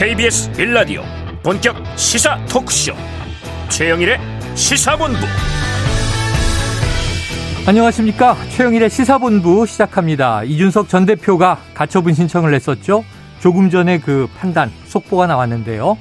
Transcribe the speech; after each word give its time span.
KBS 0.00 0.50
빌라디오 0.52 1.02
본격 1.42 1.76
시사 1.94 2.42
토크쇼. 2.46 2.94
최영일의 3.68 4.18
시사본부. 4.54 5.18
안녕하십니까? 7.66 8.34
최영일의 8.48 8.88
시사본부 8.88 9.66
시작합니다. 9.66 10.42
이준석 10.44 10.88
전 10.88 11.04
대표가 11.04 11.58
가처분 11.74 12.14
신청을 12.14 12.50
냈었죠. 12.52 13.04
조금 13.40 13.68
전에 13.68 13.98
그 14.00 14.26
판단 14.38 14.70
속보가 14.86 15.26
나왔는데요. 15.26 15.98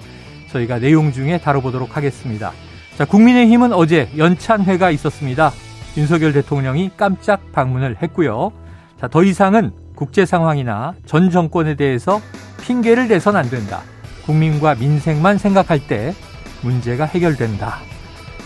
저희가 0.54 0.79
내용 0.79 1.11
중에 1.11 1.38
다뤄보도록 1.38 1.97
하겠습니다. 1.97 2.54
자 2.97 3.04
국민의힘은 3.04 3.74
어제 3.74 4.07
연찬회가 4.18 4.92
있었습니다. 4.92 5.52
윤석열 5.97 6.32
대통령이 6.32 6.92
깜짝 6.96 7.52
방문을 7.52 7.97
했고요. 8.02 8.54
자 9.02 9.10
더 9.10 9.25
이상은 9.25 9.74
국제 9.97 10.25
상황이나 10.25 10.93
전 11.06 11.29
정권에 11.29 11.75
대해서 11.75 12.21
핑계를 12.60 13.08
대선 13.08 13.36
안 13.36 13.50
된다. 13.50 13.82
국민과 14.26 14.76
민생만 14.76 15.38
생각할 15.38 15.80
때 15.80 16.14
문제가 16.62 17.06
해결된다. 17.06 17.80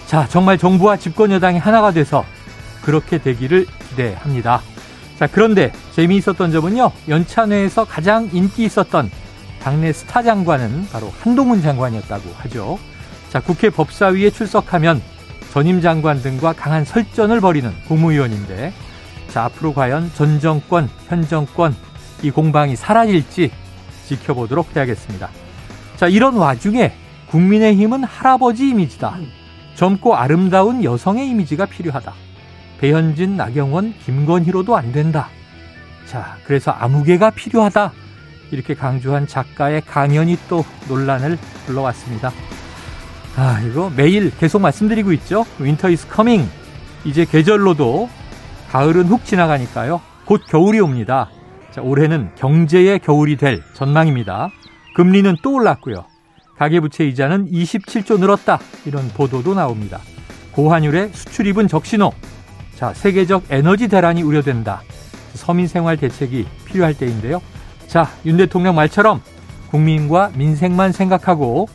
자, 0.06 0.28
정말 0.28 0.58
정부와 0.58 0.98
집권 0.98 1.32
여당이 1.32 1.60
하나가 1.60 1.92
돼서 1.92 2.26
그렇게 2.82 3.18
되기를 3.18 3.66
기대합니다. 3.90 4.62
자, 5.18 5.28
그런데 5.32 5.72
재미있었던 5.94 6.52
점은요. 6.52 6.92
연찬회에서 7.08 7.86
가장 7.86 8.30
인기 8.32 8.66
있었던 8.66 9.10
당내 9.62 9.94
스타 9.94 10.22
장관은 10.22 10.88
바로 10.92 11.12
한동훈 11.22 11.62
장관이었다고 11.62 12.30
하죠. 12.40 12.80
자, 13.30 13.40
국회 13.40 13.70
법사위에 13.70 14.30
출석하면 14.30 15.02
전임 15.52 15.82
장관 15.82 16.22
등과 16.22 16.54
강한 16.54 16.84
설전을 16.84 17.40
벌이는 17.40 17.74
국무위원인데 17.88 18.74
자, 19.30 19.46
앞으로 19.46 19.74
과연 19.74 20.12
전 20.14 20.40
정권, 20.40 20.90
현 21.08 21.28
정권 21.28 21.76
이 22.22 22.30
공방이 22.30 22.76
사라질지 22.76 23.52
지켜보도록 24.18 24.76
해야겠습니다. 24.76 25.30
자, 25.96 26.08
이런 26.08 26.36
와중에 26.36 26.94
국민의힘은 27.28 28.04
할아버지 28.04 28.70
이미지다. 28.70 29.18
젊고 29.76 30.16
아름다운 30.16 30.84
여성의 30.84 31.30
이미지가 31.30 31.66
필요하다. 31.66 32.14
배현진, 32.80 33.38
나경원, 33.38 33.94
김건희로도 34.06 34.76
안 34.76 34.92
된다. 34.92 35.30
자, 36.06 36.38
그래서 36.46 36.72
아무개가 36.72 37.32
필요하다. 37.32 37.92
이렇게 38.52 38.76
강조한 38.76 39.26
작가의 39.26 39.82
강연이 39.82 40.38
또 40.48 40.64
논란을 40.88 41.38
불러왔습니다. 41.66 42.32
아, 43.36 43.62
이거 43.62 43.92
매일 43.96 44.36
계속 44.38 44.62
말씀드리고 44.62 45.12
있죠. 45.14 45.46
Winter 45.58 45.90
is 45.90 46.08
coming. 46.08 46.48
이제 47.04 47.26
계절로도 47.26 48.10
가을은 48.70 49.06
훅 49.06 49.26
지나가니까요. 49.26 50.02
곧 50.26 50.42
겨울이 50.48 50.80
옵니다. 50.80 51.30
자, 51.74 51.82
올해는 51.82 52.30
경제의 52.36 53.00
겨울이 53.00 53.36
될 53.36 53.64
전망입니다. 53.74 54.52
금리는 54.96 55.36
또 55.42 55.56
올랐고요. 55.56 56.06
가계부채 56.56 57.08
이자는 57.08 57.50
27조 57.50 58.20
늘었다. 58.20 58.60
이런 58.86 59.08
보도도 59.10 59.56
나옵니다. 59.56 60.00
고환율의 60.52 61.10
수출입은 61.14 61.68
적신호. 61.68 62.14
자, 62.76 62.94
세계적 62.94 63.46
에너지 63.50 63.88
대란이 63.88 64.22
우려된다. 64.22 64.84
서민 65.34 65.66
생활 65.66 65.98
대책이 65.98 66.46
필요할 66.66 66.94
때인데요. 66.94 67.42
자, 67.88 68.08
윤 68.24 68.38
대통령 68.38 68.76
말처럼 68.76 69.24
국민과 69.72 70.30
민생만 70.36 70.92
생각하고 70.92 71.68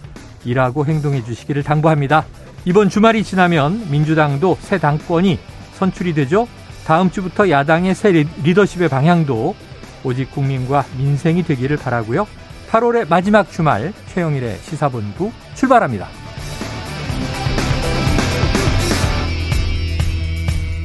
일하고 0.44 0.86
행동해 0.86 1.24
주시기를 1.24 1.64
당부합니다. 1.64 2.24
이번 2.64 2.88
주말이 2.88 3.24
지나면 3.24 3.90
민주당도 3.90 4.58
새 4.60 4.78
당권이 4.78 5.40
선출이 5.72 6.14
되죠. 6.14 6.46
다음 6.86 7.10
주부터 7.10 7.50
야당의 7.50 7.96
새 7.96 8.12
리더십의 8.44 8.88
방향도 8.88 9.56
오직 10.04 10.30
국민과 10.30 10.84
민생이 10.96 11.42
되기를 11.42 11.77
바라고요. 11.77 12.27
8월의 12.70 13.08
마지막 13.08 13.50
주말 13.50 13.92
최영일의 14.08 14.58
시사본부 14.58 15.33
출발합니다. 15.55 16.08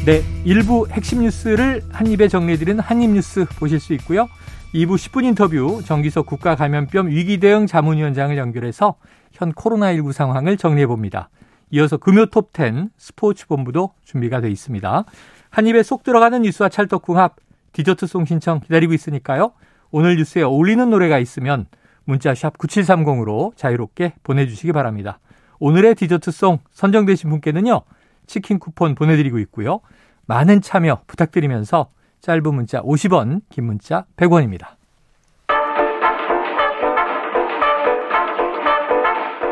네, 0.05 0.21
일부 0.43 0.85
핵심 0.91 1.21
뉴스를 1.21 1.81
한입에 1.89 2.27
정리해드리는 2.27 2.79
한입뉴스 2.81 3.45
보실 3.57 3.79
수 3.79 3.93
있고요. 3.93 4.27
2부 4.73 4.95
10분 4.95 5.23
인터뷰 5.23 5.81
정기석 5.85 6.25
국가감염병 6.25 7.07
위기대응 7.07 7.67
자문위원장을 7.67 8.35
연결해서 8.37 8.95
현 9.31 9.53
코로나19 9.53 10.11
상황을 10.11 10.57
정리해봅니다. 10.57 11.29
이어서 11.71 11.97
금요 11.97 12.25
톱10 12.25 12.89
스포츠 12.97 13.47
본부도 13.47 13.93
준비가 14.03 14.41
되어 14.41 14.49
있습니다. 14.49 15.05
한 15.49 15.67
입에 15.67 15.83
쏙 15.83 16.03
들어가는 16.03 16.41
뉴스와 16.41 16.69
찰떡궁합 16.69 17.35
디저트송 17.73 18.25
신청 18.25 18.59
기다리고 18.59 18.93
있으니까요. 18.93 19.51
오늘 19.91 20.15
뉴스에 20.15 20.43
어울리는 20.43 20.89
노래가 20.89 21.19
있으면 21.19 21.65
문자 22.05 22.33
샵 22.33 22.57
9730으로 22.57 23.55
자유롭게 23.55 24.13
보내주시기 24.23 24.71
바랍니다. 24.71 25.19
오늘의 25.59 25.95
디저트송 25.95 26.59
선정되신 26.71 27.29
분께는요. 27.29 27.81
치킨 28.27 28.59
쿠폰 28.59 28.95
보내드리고 28.95 29.39
있고요. 29.39 29.81
많은 30.25 30.61
참여 30.61 31.01
부탁드리면서 31.07 31.89
짧은 32.21 32.55
문자 32.55 32.81
50원, 32.81 33.41
긴 33.49 33.65
문자 33.65 34.05
100원입니다. 34.15 34.75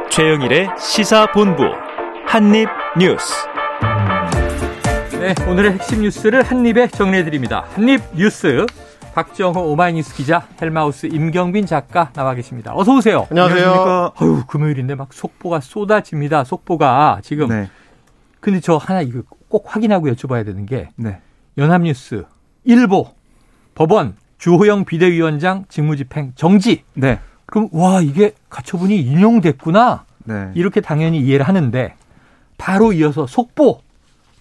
최영일의 0.09 0.69
시사본부 0.77 1.63
한입뉴스 2.25 3.47
네, 5.21 5.35
오늘의 5.47 5.73
핵심 5.73 6.01
뉴스를 6.01 6.41
한입에 6.41 6.87
정리해드립니다. 6.87 7.65
한입 7.75 8.01
뉴스. 8.15 8.65
박정호 9.13 9.71
오마이뉴스 9.71 10.15
기자, 10.15 10.47
헬마우스 10.59 11.05
임경빈 11.05 11.67
작가 11.67 12.09
나와 12.13 12.33
계십니다. 12.33 12.71
어서 12.73 12.95
오세요. 12.95 13.27
안녕하세요. 13.29 14.13
아유, 14.19 14.43
금요일인데 14.47 14.95
막 14.95 15.13
속보가 15.13 15.59
쏟아집니다. 15.59 16.43
속보가 16.43 17.19
지금. 17.21 17.49
네. 17.49 17.69
근데 18.39 18.59
저 18.59 18.77
하나 18.77 19.03
이거 19.03 19.21
꼭 19.47 19.65
확인하고 19.67 20.07
여쭤봐야 20.07 20.43
되는 20.43 20.65
게 20.65 20.89
네. 20.95 21.19
연합뉴스 21.55 22.25
일보 22.63 23.13
법원 23.75 24.15
주호영 24.39 24.85
비대위원장 24.85 25.65
직무집행 25.69 26.31
정지. 26.33 26.83
네. 26.95 27.19
그럼 27.45 27.69
와 27.73 28.01
이게 28.01 28.33
가처분이 28.49 28.99
인용됐구나. 28.99 30.05
네. 30.23 30.49
이렇게 30.55 30.81
당연히 30.81 31.19
이해를 31.19 31.47
하는데 31.47 31.93
바로 32.57 32.91
이어서 32.91 33.27
속보 33.27 33.81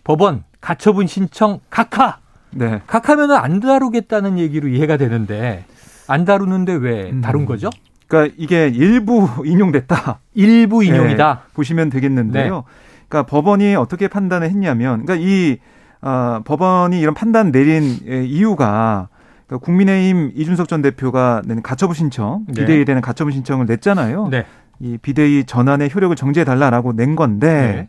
법원 0.05 0.45
가처분 0.61 1.07
신청 1.07 1.61
각하. 1.71 2.19
네. 2.53 2.83
각하면은 2.87 3.37
안 3.37 3.61
다루겠다는 3.61 4.39
얘기로 4.39 4.69
이해가 4.69 4.97
되는데 4.97 5.65
안 6.09 6.25
다루는데 6.25 6.73
왜 6.75 7.11
음. 7.11 7.21
다룬 7.21 7.47
거죠? 7.47 7.71
그러니까 8.09 8.35
이게 8.37 8.69
일부 8.69 9.29
인용됐다. 9.47 10.19
일부 10.35 10.83
인용이다. 10.83 11.35
네, 11.35 11.55
보시면 11.55 11.91
되겠는데요. 11.91 12.57
네. 12.57 12.63
그러니까 13.09 13.31
법원이 13.31 13.77
어떻게 13.77 14.09
판단을 14.09 14.49
했냐면, 14.49 15.05
그러니까 15.05 15.27
이 15.27 15.59
어, 16.03 16.41
법원이 16.45 16.99
이런 17.01 17.15
판단 17.15 17.53
내린 17.53 17.83
이유가 18.07 19.09
그러니까 19.47 19.65
국민의힘 19.65 20.33
이준석 20.35 20.69
전 20.69 20.83
대표가 20.83 21.43
낸 21.45 21.63
가처분 21.63 21.95
신청, 21.95 22.45
네. 22.49 22.63
비대위에 22.63 22.85
대한 22.85 23.01
가처분 23.01 23.33
신청을 23.33 23.67
냈잖아요. 23.67 24.29
네. 24.29 24.45
이 24.81 24.97
비대위 24.97 25.45
전환의 25.45 25.91
효력을 25.95 26.15
정지해 26.17 26.45
달라라고 26.45 26.95
낸 26.95 27.15
건데. 27.17 27.89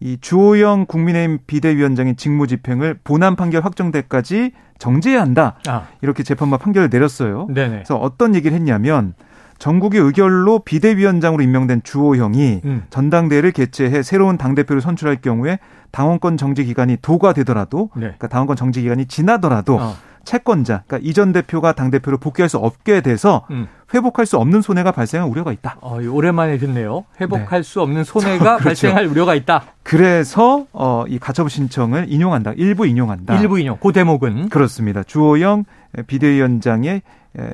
네. 0.00 0.12
이 0.12 0.18
주호영 0.20 0.86
국민의힘 0.86 1.40
비대위원장의 1.46 2.16
직무집행을 2.16 3.00
본안 3.04 3.36
판결 3.36 3.64
확정돼까지 3.64 4.52
정지해야 4.78 5.20
한다. 5.20 5.56
아. 5.68 5.88
이렇게 6.00 6.22
재판부 6.22 6.58
판결을 6.58 6.88
내렸어요. 6.90 7.46
네네. 7.50 7.70
그래서 7.70 7.96
어떤 7.96 8.34
얘기를 8.34 8.56
했냐면 8.56 9.14
전국의 9.60 10.00
의결로 10.00 10.60
비대위원장으로 10.60 11.42
임명된 11.42 11.82
주호영이 11.84 12.62
음. 12.64 12.82
전당대회를 12.90 13.52
개최해 13.52 14.02
새로운 14.02 14.38
당대표를 14.38 14.80
선출할 14.80 15.20
경우에 15.20 15.58
당원권 15.92 16.38
정지 16.38 16.64
기간이 16.64 16.96
도가 17.00 17.34
되더라도 17.34 17.90
네. 17.94 18.00
그러니까 18.00 18.26
당원권 18.26 18.56
정지 18.56 18.80
기간이 18.80 19.06
지나더라도 19.06 19.76
어. 19.78 19.94
채권자, 20.24 20.82
그러니까 20.86 21.08
이전 21.08 21.32
대표가 21.32 21.72
당 21.72 21.90
대표로 21.90 22.18
복귀할 22.18 22.48
수 22.48 22.56
없게 22.58 23.00
돼서 23.00 23.46
음. 23.50 23.68
회복할 23.92 24.26
수 24.26 24.38
없는 24.38 24.62
손해가 24.62 24.92
발생할 24.92 25.28
우려가 25.28 25.52
있다. 25.52 25.76
어, 25.80 25.98
오랜만에 25.98 26.58
듣네요. 26.58 27.04
회복할 27.20 27.62
네. 27.62 27.62
수 27.62 27.80
없는 27.80 28.04
손해가 28.04 28.56
그렇죠. 28.56 28.64
발생할 28.64 29.06
우려가 29.06 29.34
있다. 29.34 29.62
그래서 29.82 30.66
어, 30.72 31.04
이 31.08 31.18
가처분 31.18 31.48
신청을 31.48 32.06
인용한다. 32.08 32.52
일부 32.56 32.86
인용한다. 32.86 33.40
일부 33.40 33.58
인용. 33.58 33.78
그 33.80 33.92
대목은 33.92 34.48
그렇습니다. 34.50 35.02
주호영 35.02 35.64
비대위원장의 36.06 37.02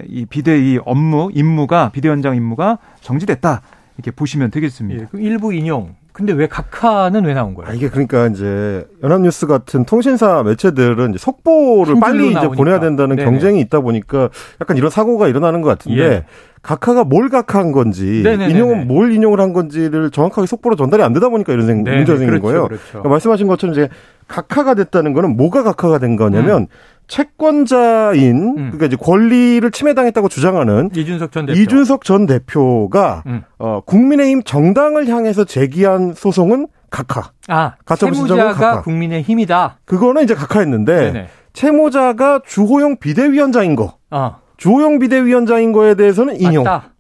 이 0.08 0.26
비대위 0.26 0.78
업무 0.84 1.31
임무가 1.32 1.90
비대위원장 1.90 2.37
임무가 2.37 2.78
정지됐다. 3.00 3.62
이렇게 3.96 4.11
보시면 4.11 4.50
되겠습니다. 4.50 5.02
예, 5.02 5.06
그럼 5.11 5.25
일부 5.25 5.55
인용 5.55 5.94
근데 6.17 6.32
왜 6.32 6.46
각하는 6.46 7.26
왜 7.26 7.34
나온 7.34 7.55
거예요? 7.55 7.70
아, 7.70 7.75
이게 7.75 7.90
그러니까 7.90 8.26
이제 8.28 8.87
연합뉴스 9.02 9.46
같은 9.46 9.84
통신사 9.84 10.43
매체들은 10.43 11.11
이제 11.11 11.19
속보를 11.19 12.00
빨리 12.00 12.31
이제 12.31 12.49
보내야 12.49 12.81
된다는 12.81 13.17
네네. 13.17 13.31
경쟁이 13.31 13.61
있다 13.61 13.81
보니까 13.81 14.31
약간 14.58 14.78
이런 14.78 14.88
사고가 14.88 15.28
일어나는 15.28 15.61
것 15.61 15.69
같은데 15.69 16.02
예. 16.02 16.25
각하가 16.62 17.05
뭘 17.05 17.28
각하한 17.28 17.70
건지 17.70 18.23
네네네네. 18.25 18.50
인용은 18.50 18.88
뭘 18.88 19.12
인용을 19.12 19.40
한 19.40 19.52
건지를 19.52 20.11
정확하게 20.11 20.46
속보로 20.46 20.75
전달이 20.75 21.02
안 21.02 21.12
되다 21.12 21.28
보니까 21.28 21.52
이런 21.52 21.67
문제가 21.67 22.19
생긴 22.19 22.28
그렇죠, 22.28 22.43
거예요. 22.43 22.69
그렇죠. 22.69 22.82
그러니까 22.88 23.08
말씀하신 23.11 23.46
것처럼 23.46 23.75
이제 23.75 23.90
각하가 24.26 24.73
됐다는 24.73 25.12
거는 25.12 25.37
뭐가 25.37 25.62
각하가 25.62 25.99
된 25.99 26.17
거냐면 26.17 26.62
음. 26.62 26.67
채권자인 27.08 28.37
음. 28.37 28.55
그러니까 28.56 28.87
이제 28.87 28.97
권리를 28.97 29.69
침해당했다고 29.70 30.29
주장하는 30.29 30.91
이준석 30.94 31.32
전 31.32 31.47
대표 31.47 31.61
이준석 31.61 32.05
전 32.05 32.26
대표가 32.26 33.23
음. 33.26 33.43
어, 33.58 33.81
국민의힘 33.85 34.43
정당을 34.43 35.08
향해서 35.08 35.44
제기한 35.44 36.12
소송은 36.14 36.67
각하. 36.91 37.31
아, 37.49 37.75
채무자가 37.97 38.55
각하. 38.55 38.82
국민의힘이다. 38.82 39.79
그거는 39.85 40.23
이제 40.23 40.35
각하했는데 40.35 41.12
네네. 41.12 41.29
채무자가 41.53 42.41
주호영 42.47 42.99
비대위원장인 42.99 43.76
거. 43.76 43.97
어. 44.11 44.37
주호영 44.56 44.99
비대위원장인 44.99 45.73
거에 45.73 45.94
대해서는 45.94 46.41
인용. 46.41 46.64
맞다. 46.64 46.93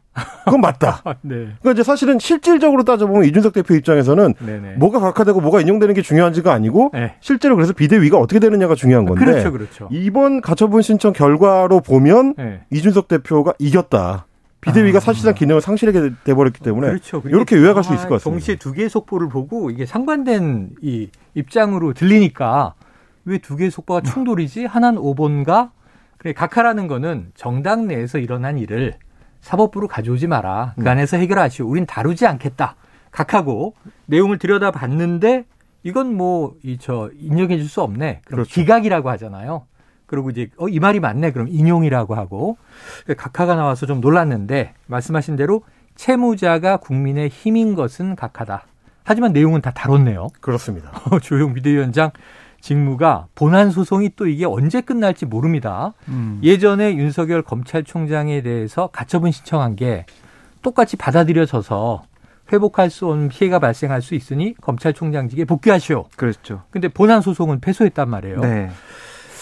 그건 0.44 0.60
맞다. 0.60 1.02
네. 1.22 1.34
그러니까 1.60 1.72
이제 1.72 1.82
사실은 1.82 2.18
실질적으로 2.18 2.84
따져보면 2.84 3.24
이준석 3.26 3.52
대표 3.52 3.74
입장에서는 3.74 4.34
네네. 4.38 4.74
뭐가 4.76 5.00
각하되고 5.00 5.40
뭐가 5.40 5.60
인용되는 5.60 5.94
게 5.94 6.02
중요한지가 6.02 6.52
아니고 6.52 6.90
네. 6.94 7.14
실제로 7.20 7.54
그래서 7.56 7.72
비대위가 7.72 8.18
어떻게 8.18 8.38
되느냐가 8.40 8.74
중요한 8.74 9.04
건데 9.04 9.24
그렇죠, 9.24 9.52
그렇죠. 9.52 9.88
이번 9.90 10.40
가처분 10.40 10.82
신청 10.82 11.12
결과로 11.12 11.80
보면 11.80 12.34
네. 12.36 12.60
이준석 12.70 13.08
대표가 13.08 13.52
이겼다. 13.58 14.26
비대위가 14.62 14.96
아. 14.96 15.00
사실상 15.00 15.34
기능을 15.34 15.60
상실하게 15.60 16.12
돼버렸기 16.24 16.60
때문에 16.60 16.88
그렇죠. 16.88 17.22
이렇게 17.26 17.56
요약할 17.56 17.84
수 17.84 17.94
있을 17.94 18.08
것 18.08 18.14
같습니다. 18.16 18.30
동시에 18.30 18.56
두 18.56 18.72
개의 18.72 18.88
속보를 18.88 19.28
보고 19.28 19.70
이게 19.70 19.86
상반된 19.86 20.70
이 20.82 21.08
입장으로 21.34 21.92
들리니까 21.92 22.74
왜 23.26 23.38
두 23.38 23.56
개의 23.56 23.70
속보가 23.70 24.00
충돌이지? 24.02 24.64
하나는 24.66 25.00
5번가 25.00 25.70
그래 26.16 26.32
각하라는 26.32 26.86
거는 26.88 27.32
정당 27.34 27.86
내에서 27.86 28.18
일어난 28.18 28.56
일을 28.58 28.94
사법부로 29.40 29.88
가져오지 29.88 30.26
마라. 30.26 30.72
그 30.76 30.82
음. 30.82 30.88
안에서 30.88 31.16
해결하시오. 31.16 31.66
우린 31.66 31.86
다루지 31.86 32.26
않겠다. 32.26 32.76
각하고 33.10 33.74
내용을 34.06 34.38
들여다봤는데 34.38 35.44
이건 35.84 36.14
뭐 36.16 36.54
이 36.64 36.78
저 36.78 37.10
인정해 37.18 37.56
줄 37.58 37.68
수 37.68 37.80
없네. 37.82 38.20
그럼 38.24 38.38
그렇죠. 38.44 38.50
기각이라고 38.54 39.08
하잖아요. 39.10 39.66
그리고 40.06 40.30
이제 40.30 40.48
어 40.58 40.68
이 40.68 40.78
말이 40.80 41.00
맞네. 41.00 41.32
그럼 41.32 41.48
인용이라고 41.48 42.14
하고 42.14 42.58
각하가 43.16 43.54
나와서 43.56 43.86
좀 43.86 44.00
놀랐는데 44.00 44.74
말씀하신 44.86 45.36
대로 45.36 45.62
채무자가 45.94 46.76
국민의 46.78 47.28
힘인 47.28 47.74
것은 47.74 48.16
각하다. 48.16 48.64
하지만 49.04 49.32
내용은 49.32 49.60
다 49.62 49.70
다뤘네요. 49.70 50.28
그렇습니다. 50.40 50.90
조용 51.22 51.54
비대위원장 51.54 52.10
직무가 52.60 53.26
본안 53.34 53.70
소송이 53.70 54.10
또 54.16 54.26
이게 54.26 54.44
언제 54.44 54.80
끝날지 54.80 55.26
모릅니다. 55.26 55.94
음. 56.08 56.40
예전에 56.42 56.94
윤석열 56.96 57.42
검찰총장에 57.42 58.42
대해서 58.42 58.88
가처분 58.88 59.30
신청한 59.30 59.76
게 59.76 60.06
똑같이 60.62 60.96
받아들여져서 60.96 62.02
회복할 62.52 62.90
수 62.90 63.06
없는 63.06 63.28
피해가 63.28 63.58
발생할 63.58 64.02
수 64.02 64.14
있으니 64.14 64.54
검찰총장직에 64.60 65.44
복귀하시오. 65.44 66.06
그렇죠. 66.16 66.62
근데 66.70 66.88
본안 66.88 67.20
소송은 67.20 67.60
패소했단 67.60 68.08
말이에요. 68.08 68.40
네. 68.40 68.70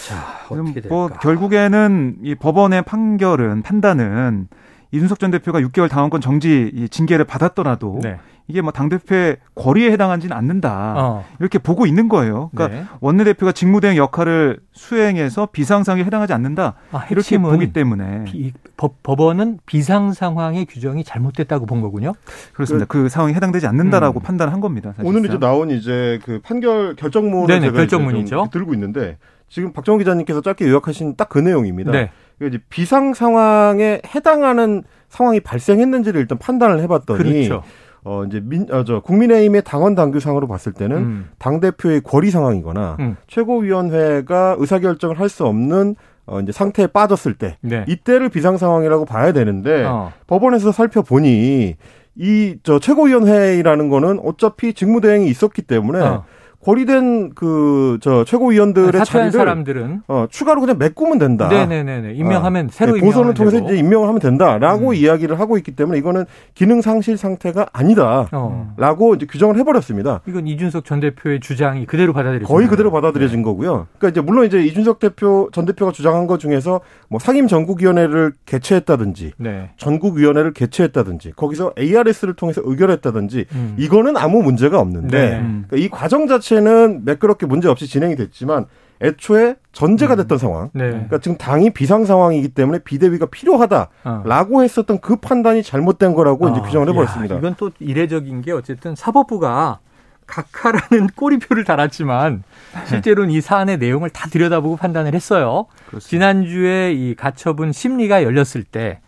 자, 0.06 0.16
어떻게 0.50 0.80
될까? 0.80 0.88
뭐 0.88 1.08
결국에는 1.08 2.16
이 2.22 2.34
법원의 2.34 2.82
판결은 2.82 3.62
판단은 3.62 4.48
이준석 4.92 5.18
전 5.18 5.30
대표가 5.30 5.60
6개월 5.60 5.88
당원권 5.90 6.20
정지 6.20 6.86
징계를 6.90 7.24
받았더라도 7.24 8.00
네. 8.02 8.18
이게 8.46 8.60
뭐 8.60 8.72
당대표의 8.72 9.38
권리에 9.54 9.90
해당하지는 9.90 10.36
않는다. 10.36 10.94
어. 10.98 11.24
이렇게 11.40 11.58
보고 11.58 11.86
있는 11.86 12.08
거예요. 12.08 12.50
그러니까 12.54 12.78
네. 12.78 12.86
원내대표가 13.00 13.52
직무대행 13.52 13.96
역할을 13.96 14.58
수행해서 14.72 15.46
비상상에 15.50 16.04
해당하지 16.04 16.34
않는다. 16.34 16.74
아, 16.92 17.06
이렇게 17.10 17.38
보기 17.38 17.72
때문에 17.72 18.24
비, 18.24 18.52
법, 18.76 19.02
법원은 19.02 19.60
비상상황의 19.64 20.66
규정이 20.66 21.04
잘못됐다고 21.04 21.64
본 21.64 21.80
거군요. 21.80 22.12
그렇습니다. 22.52 22.86
그, 22.86 23.04
그 23.04 23.08
상황이 23.08 23.32
해당되지 23.34 23.66
않는다라고 23.66 24.20
음. 24.20 24.22
판단한 24.22 24.60
겁니다. 24.60 24.90
사실상. 24.90 25.06
오늘 25.08 25.26
이제 25.28 25.38
나온 25.38 25.70
이제 25.70 26.18
그 26.24 26.40
판결 26.42 26.96
결정문을 26.96 27.46
네네, 27.60 27.72
결정문이죠. 27.72 28.48
들고 28.52 28.74
있는데 28.74 29.16
지금 29.48 29.72
박정호 29.72 29.98
기자님께서 29.98 30.42
짧게 30.42 30.68
요약하신 30.68 31.16
딱 31.16 31.28
그 31.30 31.38
내용입니다. 31.38 31.92
네. 31.92 32.10
이제 32.42 32.58
비상 32.68 33.14
상황에 33.14 34.00
해당하는 34.14 34.82
상황이 35.08 35.40
발생했는지를 35.40 36.20
일단 36.20 36.36
판단을 36.38 36.80
해봤더니 36.80 37.22
그렇죠. 37.22 37.62
어 38.04 38.24
이제 38.24 38.40
민 38.44 38.66
어 38.70 38.84
저 38.84 39.00
국민의힘의 39.00 39.62
당원 39.64 39.94
당규상으로 39.94 40.46
봤을 40.46 40.72
때는 40.72 40.96
음. 40.98 41.28
당 41.38 41.60
대표의 41.60 42.02
권리 42.02 42.30
상황이거나 42.30 42.96
음. 43.00 43.16
최고위원회가 43.28 44.56
의사 44.58 44.78
결정을 44.78 45.18
할 45.18 45.28
수 45.28 45.44
없는 45.46 45.96
어 46.26 46.40
이제 46.40 46.52
상태에 46.52 46.86
빠졌을 46.86 47.34
때 47.34 47.56
네. 47.60 47.84
이때를 47.88 48.28
비상 48.28 48.56
상황이라고 48.56 49.04
봐야 49.04 49.32
되는데 49.32 49.84
어. 49.84 50.12
법원에서 50.26 50.70
살펴보니 50.72 51.76
이 52.16 52.56
저 52.62 52.78
최고위원회라는 52.78 53.88
거는 53.88 54.20
어차피 54.24 54.72
직무대행이 54.74 55.26
있었기 55.28 55.62
때문에 55.62 56.00
어. 56.00 56.24
거리된 56.64 57.34
그 57.34 57.84
저 58.00 58.24
최고위원들의 58.24 58.92
네, 58.92 59.04
자리를 59.04 59.32
사람들은 59.32 60.02
어, 60.08 60.26
추가로 60.30 60.60
그냥 60.60 60.78
메꾸면 60.78 61.18
된다. 61.18 61.48
네네네. 61.48 62.14
임명하면 62.14 62.66
어, 62.66 62.68
새로 62.70 62.94
네, 62.94 63.00
보선을 63.00 63.34
통해서 63.34 63.56
되고. 63.56 63.68
이제 63.68 63.78
임명을 63.78 64.08
하면 64.08 64.20
된다라고 64.20 64.90
음. 64.90 64.94
이야기를 64.94 65.38
하고 65.38 65.56
있기 65.58 65.72
때문에 65.72 65.98
이거는 65.98 66.24
기능 66.54 66.80
상실 66.80 67.16
상태가 67.16 67.66
아니다라고 67.72 69.12
어. 69.12 69.14
이제 69.14 69.26
규정을 69.26 69.56
해버렸습니다. 69.58 70.20
이건 70.26 70.46
이준석 70.46 70.84
전 70.84 71.00
대표의 71.00 71.40
주장이 71.40 71.86
그대로 71.86 72.12
받아들여진 72.12 72.46
거의 72.46 72.68
그대로 72.68 72.90
받아들여진 72.90 73.38
네. 73.38 73.44
거고요. 73.44 73.86
그러니까 73.98 74.08
이제 74.08 74.20
물론 74.20 74.46
이제 74.46 74.62
이준석 74.62 74.98
대표 74.98 75.48
전 75.52 75.64
대표가 75.64 75.92
주장한 75.92 76.26
것 76.26 76.38
중에서 76.38 76.80
뭐 77.08 77.18
상임 77.18 77.46
전국위원회를 77.46 78.32
개최했다든지 78.46 79.32
네. 79.38 79.70
전국위원회를 79.76 80.52
개최했다든지 80.52 81.32
거기서 81.36 81.72
ARS를 81.78 82.34
통해서 82.34 82.60
의결했다든지 82.64 83.46
음. 83.52 83.74
이거는 83.78 84.16
아무 84.16 84.42
문제가 84.42 84.78
없는데 84.80 85.18
네. 85.18 85.36
그러니까 85.68 85.76
이 85.76 85.88
과정 85.88 86.26
자체 86.26 86.53
자체는 86.54 87.04
매끄럽게 87.04 87.46
문제 87.46 87.68
없이 87.68 87.86
진행이 87.86 88.16
됐지만 88.16 88.66
애초에 89.00 89.56
전제가 89.72 90.14
음. 90.14 90.16
됐던 90.18 90.36
음. 90.36 90.38
상황. 90.38 90.70
네. 90.72 90.90
그러니까 90.90 91.18
지금 91.18 91.36
당이 91.36 91.70
비상 91.70 92.04
상황이기 92.04 92.50
때문에 92.50 92.78
비대위가 92.78 93.26
필요하다라고 93.26 94.58
어. 94.58 94.62
했었던 94.62 95.00
그 95.00 95.16
판단이 95.16 95.62
잘못된 95.62 96.14
거라고 96.14 96.46
어. 96.46 96.50
이제 96.50 96.60
규정을 96.60 96.88
해버렸습니다. 96.88 97.34
야, 97.34 97.38
이건 97.38 97.54
또 97.58 97.70
이례적인 97.80 98.42
게 98.42 98.52
어쨌든 98.52 98.94
사법부가 98.94 99.80
각하라는 100.26 101.08
꼬리표를 101.16 101.64
달았지만 101.64 102.44
실제로는 102.86 103.30
이 103.30 103.40
사안의 103.42 103.76
내용을 103.76 104.08
다 104.08 104.28
들여다보고 104.30 104.76
판단을 104.76 105.14
했어요. 105.14 105.66
그렇습니다. 105.86 106.08
지난주에 106.08 106.92
이 106.92 107.14
가처분 107.14 107.72
심리가 107.72 108.22
열렸을 108.22 108.64
때 108.64 109.00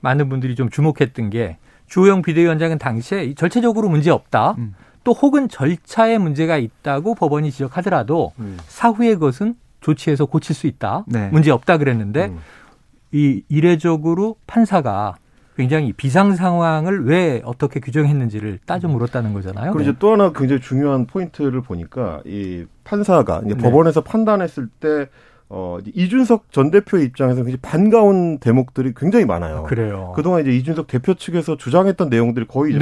많은 0.00 0.28
분들이 0.28 0.56
좀 0.56 0.70
주목했던 0.70 1.30
게 1.30 1.58
주호영 1.86 2.22
비대위원장은 2.22 2.78
당시에 2.78 3.34
절차적으로 3.34 3.88
문제 3.88 4.10
없다. 4.10 4.56
음. 4.58 4.74
또 5.04 5.12
혹은 5.12 5.48
절차에 5.48 6.18
문제가 6.18 6.56
있다고 6.56 7.14
법원이 7.14 7.52
지적하더라도 7.52 8.32
음. 8.38 8.56
사후에 8.66 9.14
그것은 9.14 9.54
조치해서 9.80 10.26
고칠 10.26 10.54
수 10.54 10.66
있다. 10.66 11.04
네. 11.06 11.28
문제 11.28 11.50
없다 11.50 11.76
그랬는데 11.76 12.26
음. 12.26 12.38
이 13.12 13.42
이례적으로 13.48 14.36
판사가 14.46 15.16
굉장히 15.56 15.92
비상 15.92 16.34
상황을 16.34 17.04
왜 17.06 17.40
어떻게 17.44 17.78
규정했는지를 17.78 18.58
따져 18.66 18.88
물었다는 18.88 19.34
거잖아요. 19.34 19.72
그리고 19.72 19.88
이제 19.88 19.98
또 20.00 20.12
하나 20.12 20.32
굉장히 20.32 20.60
중요한 20.60 21.06
포인트를 21.06 21.60
보니까 21.60 22.22
이 22.24 22.64
판사가 22.82 23.42
네. 23.44 23.54
법원에서 23.54 24.00
판단했을 24.00 24.68
때 24.80 25.08
어, 25.56 25.78
이준석 25.94 26.50
전 26.50 26.72
대표의 26.72 27.04
입장에서 27.04 27.44
굉장히 27.44 27.58
반가운 27.62 28.38
대목들이 28.38 28.92
굉장히 28.96 29.24
많아요. 29.24 29.62
그래요. 29.62 30.12
그동안 30.16 30.40
이제 30.40 30.50
이준석 30.50 30.88
대표 30.88 31.14
측에서 31.14 31.56
주장했던 31.56 32.08
내용들이 32.08 32.46
거의 32.48 32.72
이제 32.72 32.78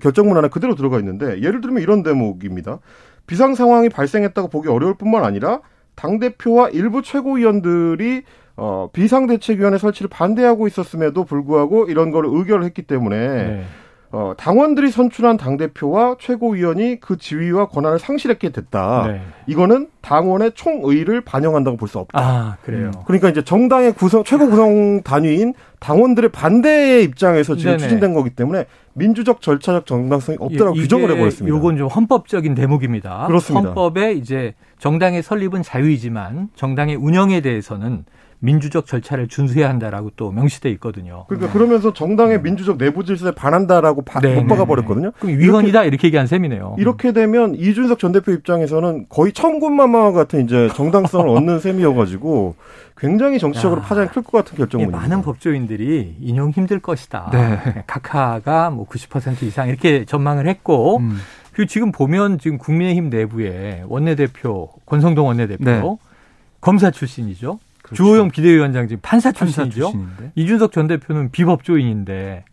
결정문 0.00 0.36
안에 0.36 0.46
그대로 0.46 0.76
들어가 0.76 1.00
있는데 1.00 1.42
예를 1.42 1.60
들면 1.60 1.82
이런 1.82 2.04
대목입니다. 2.04 2.78
비상 3.26 3.56
상황이 3.56 3.88
발생했다고 3.88 4.48
보기 4.50 4.68
어려울 4.68 4.94
뿐만 4.94 5.24
아니라 5.24 5.62
당 5.96 6.20
대표와 6.20 6.68
일부 6.68 7.02
최고위원들이 7.02 8.22
어, 8.54 8.88
비상대책위원회 8.92 9.76
설치를 9.76 10.08
반대하고 10.08 10.68
있었음에도 10.68 11.24
불구하고 11.24 11.86
이런 11.86 12.12
걸 12.12 12.24
의결을 12.26 12.64
했기 12.64 12.82
때문에 12.82 13.16
네. 13.18 13.64
어, 14.12 14.34
당원들이 14.36 14.90
선출한 14.90 15.36
당대표와 15.36 16.16
최고위원이 16.20 17.00
그 17.00 17.16
지위와 17.18 17.68
권한을 17.68 17.98
상실했게 17.98 18.50
됐다. 18.50 19.08
네. 19.08 19.20
이거는 19.46 19.88
당원의 20.00 20.52
총의를 20.54 21.20
반영한다고 21.22 21.76
볼 21.76 21.88
수 21.88 21.98
없다. 21.98 22.18
아, 22.18 22.56
그래요. 22.62 22.86
음. 22.94 23.02
그러니까 23.06 23.28
이제 23.28 23.42
정당의 23.42 23.92
구성, 23.94 24.24
최고 24.24 24.48
구성 24.48 25.02
단위인 25.02 25.54
당원들의 25.80 26.30
반대의 26.30 27.04
입장에서 27.04 27.56
지금 27.56 27.72
네네. 27.72 27.82
추진된 27.82 28.14
거기 28.14 28.30
때문에 28.30 28.66
민주적 28.94 29.40
절차적 29.42 29.86
정당성이 29.86 30.38
없다고 30.40 30.76
예, 30.76 30.80
규정을 30.80 31.10
해버렸습니다. 31.10 31.54
요건 31.54 31.76
좀 31.76 31.88
헌법적인 31.88 32.54
대목입니다. 32.54 33.26
그렇습니다. 33.26 33.68
헌법에 33.68 34.12
이제 34.14 34.54
정당의 34.78 35.22
설립은 35.22 35.62
자유이지만 35.62 36.48
정당의 36.54 36.96
운영에 36.96 37.40
대해서는 37.40 38.04
민주적 38.46 38.86
절차를 38.86 39.26
준수해야 39.28 39.68
한다라고 39.68 40.12
또 40.16 40.30
명시돼 40.30 40.70
있거든요. 40.72 41.24
그러니까 41.28 41.52
그러면서 41.52 41.92
정당의 41.92 42.40
민주적 42.42 42.78
내부 42.78 43.04
질서에 43.04 43.32
반한다라고 43.32 44.02
바, 44.02 44.20
네, 44.20 44.36
못 44.36 44.46
박아 44.46 44.64
버렸거든요. 44.64 45.10
그럼 45.18 45.38
위헌이다 45.38 45.80
이렇게, 45.82 45.88
이렇게, 45.88 46.06
얘기한 46.08 46.26
셈이네요. 46.26 46.76
이렇게 46.78 47.12
되면 47.12 47.54
이준석 47.56 47.98
전 47.98 48.12
대표 48.12 48.30
입장에서는 48.32 49.06
거의 49.08 49.32
천군만마와 49.32 50.12
같은 50.12 50.44
이제 50.44 50.68
정당성을 50.74 51.28
얻는 51.28 51.58
셈이어가지고 51.60 52.54
굉장히 52.96 53.38
정치적으로 53.38 53.82
야, 53.82 53.84
파장이 53.84 54.08
클 54.08 54.22
것 54.22 54.32
같은 54.32 54.56
결정문입니다. 54.56 54.98
많은 54.98 55.22
법조인들이 55.22 56.16
인용 56.20 56.50
힘들 56.50 56.80
것이다. 56.80 57.30
네. 57.32 57.82
각하가 57.86 58.70
뭐 58.70 58.86
90% 58.86 59.42
이상 59.42 59.68
이렇게 59.68 60.04
전망을 60.04 60.48
했고 60.48 60.98
음. 60.98 61.18
그리고 61.52 61.68
지금 61.68 61.92
보면 61.92 62.38
지금 62.38 62.58
국민의힘 62.58 63.10
내부에 63.10 63.82
원내대표 63.88 64.70
권성동 64.86 65.26
원내대표 65.26 65.64
네. 65.64 65.82
검사 66.60 66.90
출신이죠. 66.90 67.58
그렇죠. 67.86 67.94
주호영 67.94 68.30
비대위원장 68.30 68.88
지금 68.88 69.00
판사 69.02 69.32
출신이죠. 69.32 69.92
판사 69.92 70.32
이준석 70.34 70.72
전 70.72 70.86
대표는 70.88 71.30
비법조인인데 71.30 72.44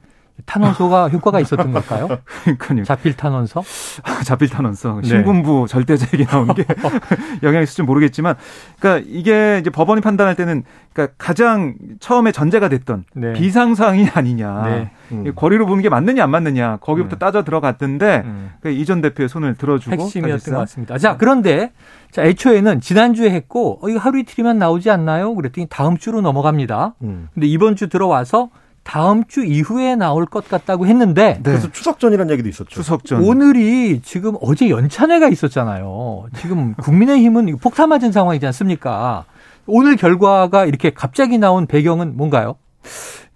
탄원서가 0.45 1.09
효과가 1.09 1.39
있었던 1.39 1.71
걸까요? 1.71 2.07
그러니까요. 2.57 2.83
자필 2.83 3.15
탄원서? 3.15 3.63
자필 4.25 4.49
탄원서. 4.49 5.01
네. 5.01 5.07
신군부 5.07 5.67
절대자 5.69 6.07
얘기 6.13 6.25
나온 6.25 6.53
게 6.53 6.65
영향이 7.43 7.63
있을지 7.63 7.83
모르겠지만, 7.83 8.35
그러니까 8.79 9.07
이게 9.09 9.59
이제 9.59 9.69
법원이 9.69 10.01
판단할 10.01 10.35
때는 10.35 10.63
그러니까 10.91 11.15
가장 11.17 11.75
처음에 11.99 12.31
전제가 12.31 12.69
됐던 12.69 13.05
네. 13.13 13.33
비상사항이 13.33 14.09
아니냐. 14.13 14.63
네. 14.65 14.91
음. 15.11 15.31
거리로 15.35 15.65
보는 15.65 15.81
게 15.81 15.89
맞느냐 15.89 16.23
안 16.23 16.31
맞느냐 16.31 16.77
거기부터 16.77 17.17
음. 17.17 17.19
따져 17.19 17.43
들어갔던데 17.43 18.23
음. 18.25 18.51
그 18.61 18.69
이전 18.69 19.01
대표의 19.01 19.29
손을 19.29 19.55
들어주고 19.55 20.01
핵심이었던. 20.01 20.53
것 20.53 20.59
같습니다. 20.61 20.97
자 20.97 21.17
그런데 21.17 21.71
자 22.11 22.23
애초에는 22.23 22.81
지난주에 22.81 23.29
했고 23.31 23.79
어, 23.81 23.89
이거 23.89 23.99
하루 23.99 24.19
이틀이면 24.19 24.57
나오지 24.57 24.89
않나요? 24.89 25.35
그랬더니 25.35 25.67
다음 25.69 25.97
주로 25.97 26.21
넘어갑니다. 26.21 26.95
음. 27.03 27.29
근데 27.33 27.47
이번 27.47 27.75
주 27.75 27.89
들어와서 27.89 28.49
다음 28.83 29.23
주 29.25 29.43
이후에 29.45 29.95
나올 29.95 30.25
것 30.25 30.47
같다고 30.47 30.85
했는데 30.85 31.35
네. 31.35 31.41
그래서 31.43 31.71
추석 31.71 31.99
전이라는 31.99 32.31
얘기도 32.33 32.49
있었죠. 32.49 32.69
추석 32.69 33.05
전. 33.05 33.23
오늘이 33.23 34.01
지금 34.01 34.35
어제 34.41 34.69
연찬회가 34.69 35.29
있었잖아요. 35.29 36.25
지금 36.37 36.73
국민의힘은 36.75 37.57
폭탄 37.57 37.89
맞은 37.89 38.11
상황이지 38.11 38.45
않습니까? 38.47 39.25
오늘 39.65 39.95
결과가 39.95 40.65
이렇게 40.65 40.89
갑자기 40.89 41.37
나온 41.37 41.65
배경은 41.65 42.17
뭔가요? 42.17 42.55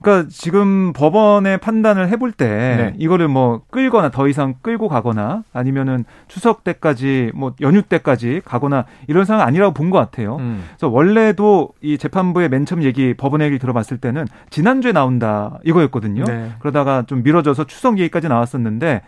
그러니까 0.01 0.30
지금 0.32 0.94
법원의 0.94 1.58
판단을 1.58 2.10
해볼 2.10 2.32
때 2.32 2.46
네. 2.48 2.94
이거를 3.00 3.27
뭐 3.27 3.62
끌거나 3.72 4.10
더 4.10 4.27
이상 4.27 4.54
끌고 4.62 4.89
가거나 4.89 5.44
아니면은 5.54 6.06
추석 6.27 6.63
때까지 6.63 7.32
뭐 7.34 7.54
연휴 7.62 7.82
때까지 7.82 8.42
가거나 8.46 8.86
이런 9.08 9.25
상황 9.25 9.48
아니라고 9.48 9.74
본 9.74 9.88
것 9.89 9.98
같아요. 9.98 10.36
음. 10.38 10.63
그래서 10.70 10.89
원래도 10.89 11.70
이 11.82 11.98
재판부의 11.98 12.50
맨 12.50 12.66
처음 12.66 12.84
얘기 12.84 13.13
법원 13.16 13.42
얘기 13.42 13.58
들어봤을 13.58 13.98
때는 13.98 14.25
지난주에 14.50 14.92
나온다 14.92 15.58
이거였거든요. 15.63 16.25
네. 16.25 16.51
그러다가 16.60 17.04
좀 17.08 17.24
미뤄져서 17.24 17.63
추석 17.66 17.98
얘기까지 18.00 18.27
나왔었는데 18.27 19.01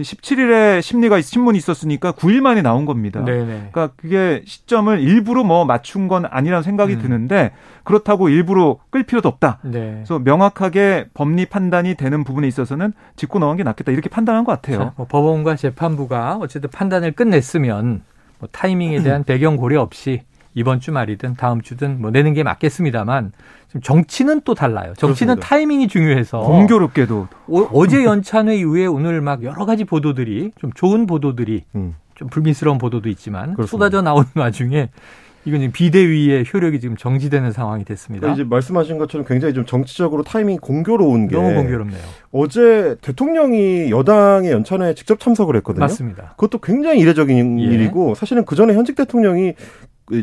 17일에 0.00 0.80
심리가 0.80 1.20
신문이 1.20 1.58
있었으니까 1.58 2.12
9일 2.12 2.40
만에 2.40 2.62
나온 2.62 2.86
겁니다. 2.86 3.22
네네. 3.24 3.44
그러니까 3.44 3.90
그게 3.96 4.42
시점을 4.46 4.98
일부러 5.00 5.44
뭐 5.44 5.64
맞춘 5.66 6.08
건 6.08 6.24
아니라는 6.28 6.62
생각이 6.62 6.94
음. 6.94 7.02
드는데 7.02 7.52
그렇다고 7.84 8.30
일부러 8.30 8.78
끌 8.90 9.02
필요도 9.02 9.28
없다. 9.28 9.58
네. 9.62 9.92
그래서 9.96 10.18
명확하게 10.18 11.08
법리 11.12 11.46
판단이 11.46 11.94
되는 11.96 12.24
부분에 12.24 12.48
있어서는 12.48 12.94
짚고 13.16 13.38
넘어간 13.38 13.58
게 13.58 13.62
낫겠다 13.64 13.92
이렇게 13.92 14.08
판단한 14.08 14.44
것 14.44 14.52
같아요. 14.52 14.78
자, 14.78 14.92
뭐 14.96 15.06
법원과 15.06 15.56
재판부가 15.56 16.38
어쨌든 16.40 16.70
판단을 16.70 17.12
끝냈으면 17.12 18.02
뭐 18.38 18.48
타이밍에 18.50 19.00
대한 19.04 19.24
배경 19.24 19.56
고려 19.56 19.82
없이 19.82 20.22
이번 20.54 20.80
주말이든 20.80 21.34
다음 21.36 21.60
주든 21.60 22.00
뭐 22.00 22.10
내는 22.10 22.34
게 22.34 22.42
맞겠습니다만 22.42 23.32
정치는 23.82 24.42
또 24.44 24.54
달라요. 24.54 24.92
정치는 24.96 25.34
그렇습니다. 25.36 25.48
타이밍이 25.48 25.88
중요해서 25.88 26.40
공교롭게도 26.40 27.28
어, 27.48 27.86
제 27.86 28.04
연찬회 28.04 28.56
이후에 28.56 28.86
오늘 28.86 29.20
막 29.20 29.42
여러 29.42 29.64
가지 29.64 29.84
보도들이 29.84 30.52
좀 30.58 30.72
좋은 30.74 31.06
보도들이 31.06 31.64
음. 31.74 31.94
좀 32.14 32.28
불미스러운 32.28 32.78
보도도 32.78 33.08
있지만 33.08 33.54
그렇습니다. 33.54 33.66
쏟아져 33.66 34.02
나오는 34.02 34.28
와중에 34.36 34.90
이건 35.44 35.58
지금 35.60 35.72
비대위의 35.72 36.44
효력이 36.52 36.78
지금 36.78 36.96
정지되는 36.96 37.50
상황이 37.50 37.84
됐습니다. 37.84 38.32
이제 38.32 38.44
말씀하신 38.44 38.98
것처럼 38.98 39.26
굉장히 39.26 39.54
좀 39.54 39.66
정치적으로 39.66 40.22
타이밍이 40.22 40.58
공교로운 40.58 41.26
게 41.26 41.34
너무 41.34 41.54
공교롭네요. 41.54 42.00
어제 42.30 42.94
대통령이 43.00 43.90
여당의 43.90 44.52
연찬회에 44.52 44.94
직접 44.94 45.18
참석을 45.18 45.56
했거든요. 45.56 45.80
맞습니다. 45.80 46.34
그것도 46.36 46.58
굉장히 46.58 47.00
이례적인 47.00 47.58
예. 47.58 47.64
일이고 47.64 48.14
사실은 48.14 48.44
그 48.44 48.54
전에 48.54 48.74
현직 48.74 48.94
대통령이 48.94 49.54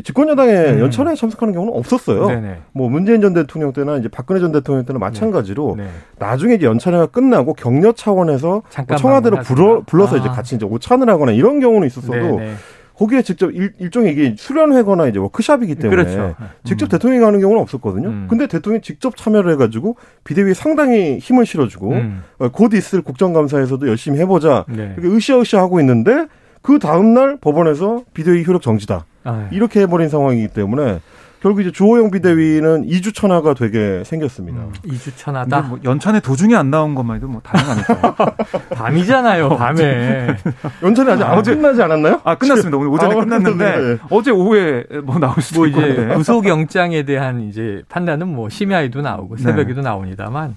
집권 0.04 0.28
여당의 0.28 0.74
음. 0.74 0.80
연찬회에 0.80 1.14
참석하는 1.14 1.52
경우는 1.52 1.74
없었어요. 1.74 2.28
네네. 2.28 2.58
뭐 2.72 2.88
문재인 2.88 3.20
전 3.20 3.34
대통령 3.34 3.72
때나 3.72 3.96
이제 3.96 4.08
박근혜 4.08 4.40
전 4.40 4.52
대통령 4.52 4.84
때는 4.84 5.00
마찬가지로 5.00 5.74
네. 5.76 5.84
네. 5.84 5.90
나중에 6.18 6.54
이제 6.54 6.66
연찬회가 6.66 7.06
끝나고 7.06 7.54
격려 7.54 7.92
차원에서 7.92 8.62
뭐 8.88 8.96
청와대로 8.96 9.40
불러, 9.40 9.82
불러서 9.82 10.16
아. 10.16 10.18
이제 10.18 10.28
같이 10.28 10.54
이제 10.54 10.64
오찬을 10.64 11.08
하거나 11.08 11.32
이런 11.32 11.60
경우는 11.60 11.86
있었어도 11.86 12.12
네네. 12.12 12.54
거기에 13.00 13.22
직접 13.22 13.50
일, 13.50 13.90
종의 13.90 14.12
이게 14.12 14.34
수련회거나 14.36 15.08
이제 15.08 15.18
워크샵이기 15.18 15.76
때문에 15.76 16.04
그렇죠. 16.04 16.36
직접 16.64 16.86
음. 16.86 16.88
대통령이 16.90 17.24
가는 17.24 17.40
경우는 17.40 17.62
없었거든요. 17.62 18.08
음. 18.08 18.26
근데 18.28 18.46
대통령이 18.46 18.82
직접 18.82 19.16
참여를 19.16 19.52
해가지고 19.52 19.96
비대위에 20.24 20.52
상당히 20.52 21.16
힘을 21.16 21.46
실어주고 21.46 21.92
음. 21.92 22.22
어, 22.38 22.48
곧 22.50 22.74
있을 22.74 23.00
국정감사에서도 23.00 23.88
열심히 23.88 24.18
해보자 24.18 24.66
네. 24.68 24.94
이렇게 24.98 25.16
으쌰으쌰 25.16 25.58
하고 25.58 25.80
있는데 25.80 26.26
그 26.60 26.78
다음날 26.78 27.38
법원에서 27.40 28.04
비대위 28.12 28.44
효력 28.46 28.60
정지다. 28.60 29.06
아, 29.24 29.48
예. 29.50 29.56
이렇게 29.56 29.80
해버린 29.80 30.08
상황이기 30.08 30.48
때문에 30.48 31.00
결국 31.40 31.62
이제 31.62 31.72
주호영 31.72 32.10
비대위는 32.10 32.84
이주 32.84 33.14
천하가 33.14 33.54
되게 33.54 34.04
생겼습니다. 34.04 34.60
음, 34.60 34.72
이주 34.84 35.16
천하다. 35.16 35.62
뭐 35.62 35.78
연찬에 35.82 36.20
도중에 36.20 36.54
안 36.54 36.70
나온 36.70 36.94
것만 36.94 37.16
해도 37.16 37.28
뭐 37.28 37.40
다양하니까. 37.42 38.34
밤이잖아요, 38.76 39.48
밤에. 39.56 40.36
연찬에 40.82 41.12
아직 41.12 41.24
아, 41.24 41.34
어제 41.36 41.54
끝나지 41.54 41.82
않았나요? 41.82 42.20
아 42.24 42.34
끝났습니다. 42.34 42.76
오늘 42.76 42.88
오전에 42.90 43.14
아, 43.14 43.20
끝났는데 43.20 43.78
네. 43.78 43.98
어제 44.10 44.30
오후에 44.30 44.84
뭐 45.02 45.18
나올 45.18 45.40
수도 45.40 45.60
뭐 45.60 45.66
이제 45.66 46.08
구속 46.14 46.46
영장에 46.46 47.04
대한 47.04 47.40
이제 47.48 47.82
판단은 47.88 48.28
뭐 48.28 48.50
심야에도 48.50 49.00
나오고 49.00 49.38
새벽에도 49.38 49.76
네. 49.76 49.82
나옵니다만. 49.82 50.56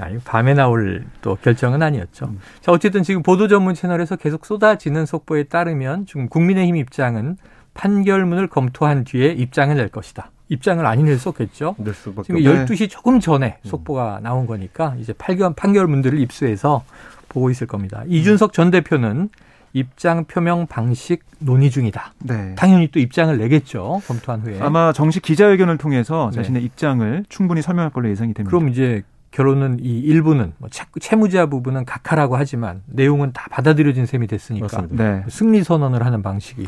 야, 0.00 0.08
이 0.08 0.16
밤에 0.24 0.54
나올 0.54 1.04
또 1.20 1.36
결정은 1.42 1.82
아니었죠. 1.82 2.26
음. 2.26 2.38
자, 2.62 2.72
어쨌든 2.72 3.02
지금 3.02 3.22
보도 3.22 3.48
전문 3.48 3.74
채널에서 3.74 4.16
계속 4.16 4.46
쏟아지는 4.46 5.04
속보에 5.04 5.42
따르면 5.42 6.06
지금 6.06 6.28
국민의힘 6.28 6.76
입장은 6.76 7.36
판결문을 7.74 8.48
검토한 8.48 9.04
뒤에 9.04 9.32
입장을 9.32 9.74
낼 9.76 9.88
것이다. 9.88 10.30
입장을 10.48 10.84
아니 10.84 11.02
낼수 11.04 11.28
없겠죠. 11.28 11.76
지금 12.24 12.40
12시 12.40 12.90
조금 12.90 13.20
전에 13.20 13.58
음. 13.64 13.68
속보가 13.68 14.20
나온 14.22 14.46
거니까 14.46 14.96
이제 14.98 15.12
판결, 15.12 15.54
판결문들을 15.54 16.18
입수해서 16.18 16.84
보고 17.28 17.50
있을 17.50 17.66
겁니다. 17.66 18.02
이준석 18.08 18.52
전 18.52 18.70
대표는 18.70 19.30
입장 19.72 20.24
표명 20.24 20.66
방식 20.66 21.22
논의 21.38 21.70
중이다. 21.70 22.14
네. 22.18 22.54
당연히 22.56 22.88
또 22.88 22.98
입장을 22.98 23.36
내겠죠. 23.38 24.02
검토한 24.06 24.40
후에. 24.40 24.58
아마 24.60 24.92
정식 24.92 25.22
기자회견을 25.22 25.78
통해서 25.78 26.30
네. 26.32 26.36
자신의 26.36 26.62
네. 26.62 26.66
입장을 26.66 27.24
충분히 27.28 27.62
설명할 27.62 27.92
걸로 27.92 28.10
예상이 28.10 28.34
됩니다. 28.34 28.50
그럼 28.50 28.68
이제 28.68 29.04
결론은 29.30 29.78
이 29.80 30.00
일부는 30.00 30.54
뭐 30.58 30.68
채무자 31.00 31.46
부분은 31.46 31.84
각하라고 31.84 32.36
하지만 32.36 32.82
내용은 32.86 33.32
다 33.32 33.46
받아들여진 33.50 34.06
셈이 34.06 34.26
됐으니까 34.26 34.88
네. 34.90 35.22
승리 35.28 35.62
선언을 35.62 36.04
하는 36.04 36.22
방식이 36.22 36.66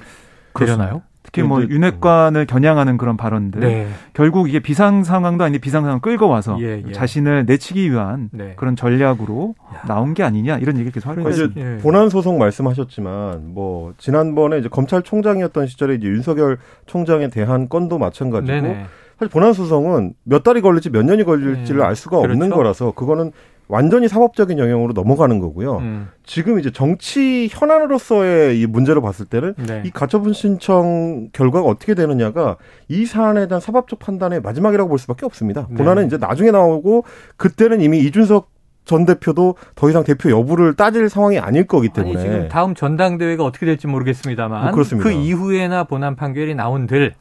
되려나요? 0.54 1.02
특히 1.23 1.42
뭐 1.42 1.62
윤핵관을 1.62 2.47
겨냥하는 2.47 2.99
그런 2.99 3.16
발언들 3.16 3.61
네. 3.61 3.88
결국 4.12 4.49
이게 4.49 4.59
비상 4.61 5.04
상황도 5.04 5.44
아닌데 5.44 5.61
비상 5.61 5.85
상황 5.85 6.00
끌고 6.00 6.28
와서 6.28 6.59
예, 6.61 6.82
예. 6.87 6.92
자신을 6.92 7.47
내치기 7.47 7.90
위한 7.90 8.28
네. 8.32 8.54
그런 8.56 8.76
전략으로 8.76 9.54
야. 9.75 9.82
나온 9.87 10.14
게 10.14 10.25
아니냐 10.25 10.59
이런 10.59 10.78
얘기 10.78 10.90
계속 10.90 11.11
하고 11.11 11.28
있습니다. 11.28 11.61
예. 11.61 11.78
본안 11.78 12.11
소송 12.11 12.38
말씀하셨지만 12.38 13.54
뭐 13.54 13.94
지난번에 13.99 14.59
이제 14.59 14.68
검찰총장이었던 14.68 15.68
시절에 15.68 15.94
이제 15.94 16.06
윤석열 16.09 16.59
총장에 16.87 17.28
대한 17.28 17.68
건도 17.68 17.99
마찬가지고 17.99 18.52
네네. 18.52 18.87
사실 19.18 19.30
본안 19.30 19.52
소송은 19.52 20.14
몇 20.25 20.42
달이 20.42 20.61
걸릴지 20.61 20.90
몇 20.90 21.04
년이 21.04 21.25
걸릴지를 21.25 21.80
네. 21.80 21.87
알 21.87 21.94
수가 21.94 22.18
없는 22.18 22.37
그렇죠. 22.38 22.54
거라서 22.56 22.90
그거는 22.92 23.30
완전히 23.69 24.09
사법적인 24.09 24.59
영역으로 24.59 24.92
넘어가는 24.92 25.38
거고요. 25.38 25.78
음. 25.78 26.09
지금 26.25 26.59
이제 26.59 26.71
정치 26.71 27.49
현안으로서의 27.50 28.61
이 28.61 28.66
문제로 28.66 29.00
봤을 29.00 29.26
때는 29.26 29.54
네. 29.57 29.83
이 29.85 29.90
가처분 29.90 30.33
신청 30.33 31.28
결과가 31.33 31.66
어떻게 31.66 31.95
되느냐가 31.95 32.57
이 32.88 33.07
사안에 33.07 33.49
대한 33.49 33.61
사법적 33.61 33.99
판단의 33.99 34.40
마지막이라고 34.42 34.88
볼 34.88 34.99
수밖에 34.99 35.25
없습니다. 35.25 35.66
네. 35.71 35.76
본안은 35.76 36.07
이제 36.07 36.19
나중에 36.19 36.50
나오고 36.50 37.04
그때는 37.37 37.81
이미 37.81 38.00
이준석 38.00 38.50
전 38.85 39.07
대표도 39.07 39.54
더 39.75 39.88
이상 39.88 40.02
대표 40.02 40.31
여부를 40.31 40.75
따질 40.75 41.09
상황이 41.09 41.38
아닐 41.38 41.66
거기 41.66 41.88
때문에 41.88 42.19
아니, 42.19 42.23
지금 42.23 42.49
다음 42.49 42.75
전당대회가 42.75 43.45
어떻게 43.45 43.64
될지 43.64 43.87
모르겠습니다만 43.87 44.62
뭐 44.64 44.73
그렇습니다. 44.73 45.09
그 45.09 45.14
이후에나 45.14 45.85
본안 45.85 46.16
판결이 46.16 46.54
나온들 46.57 47.14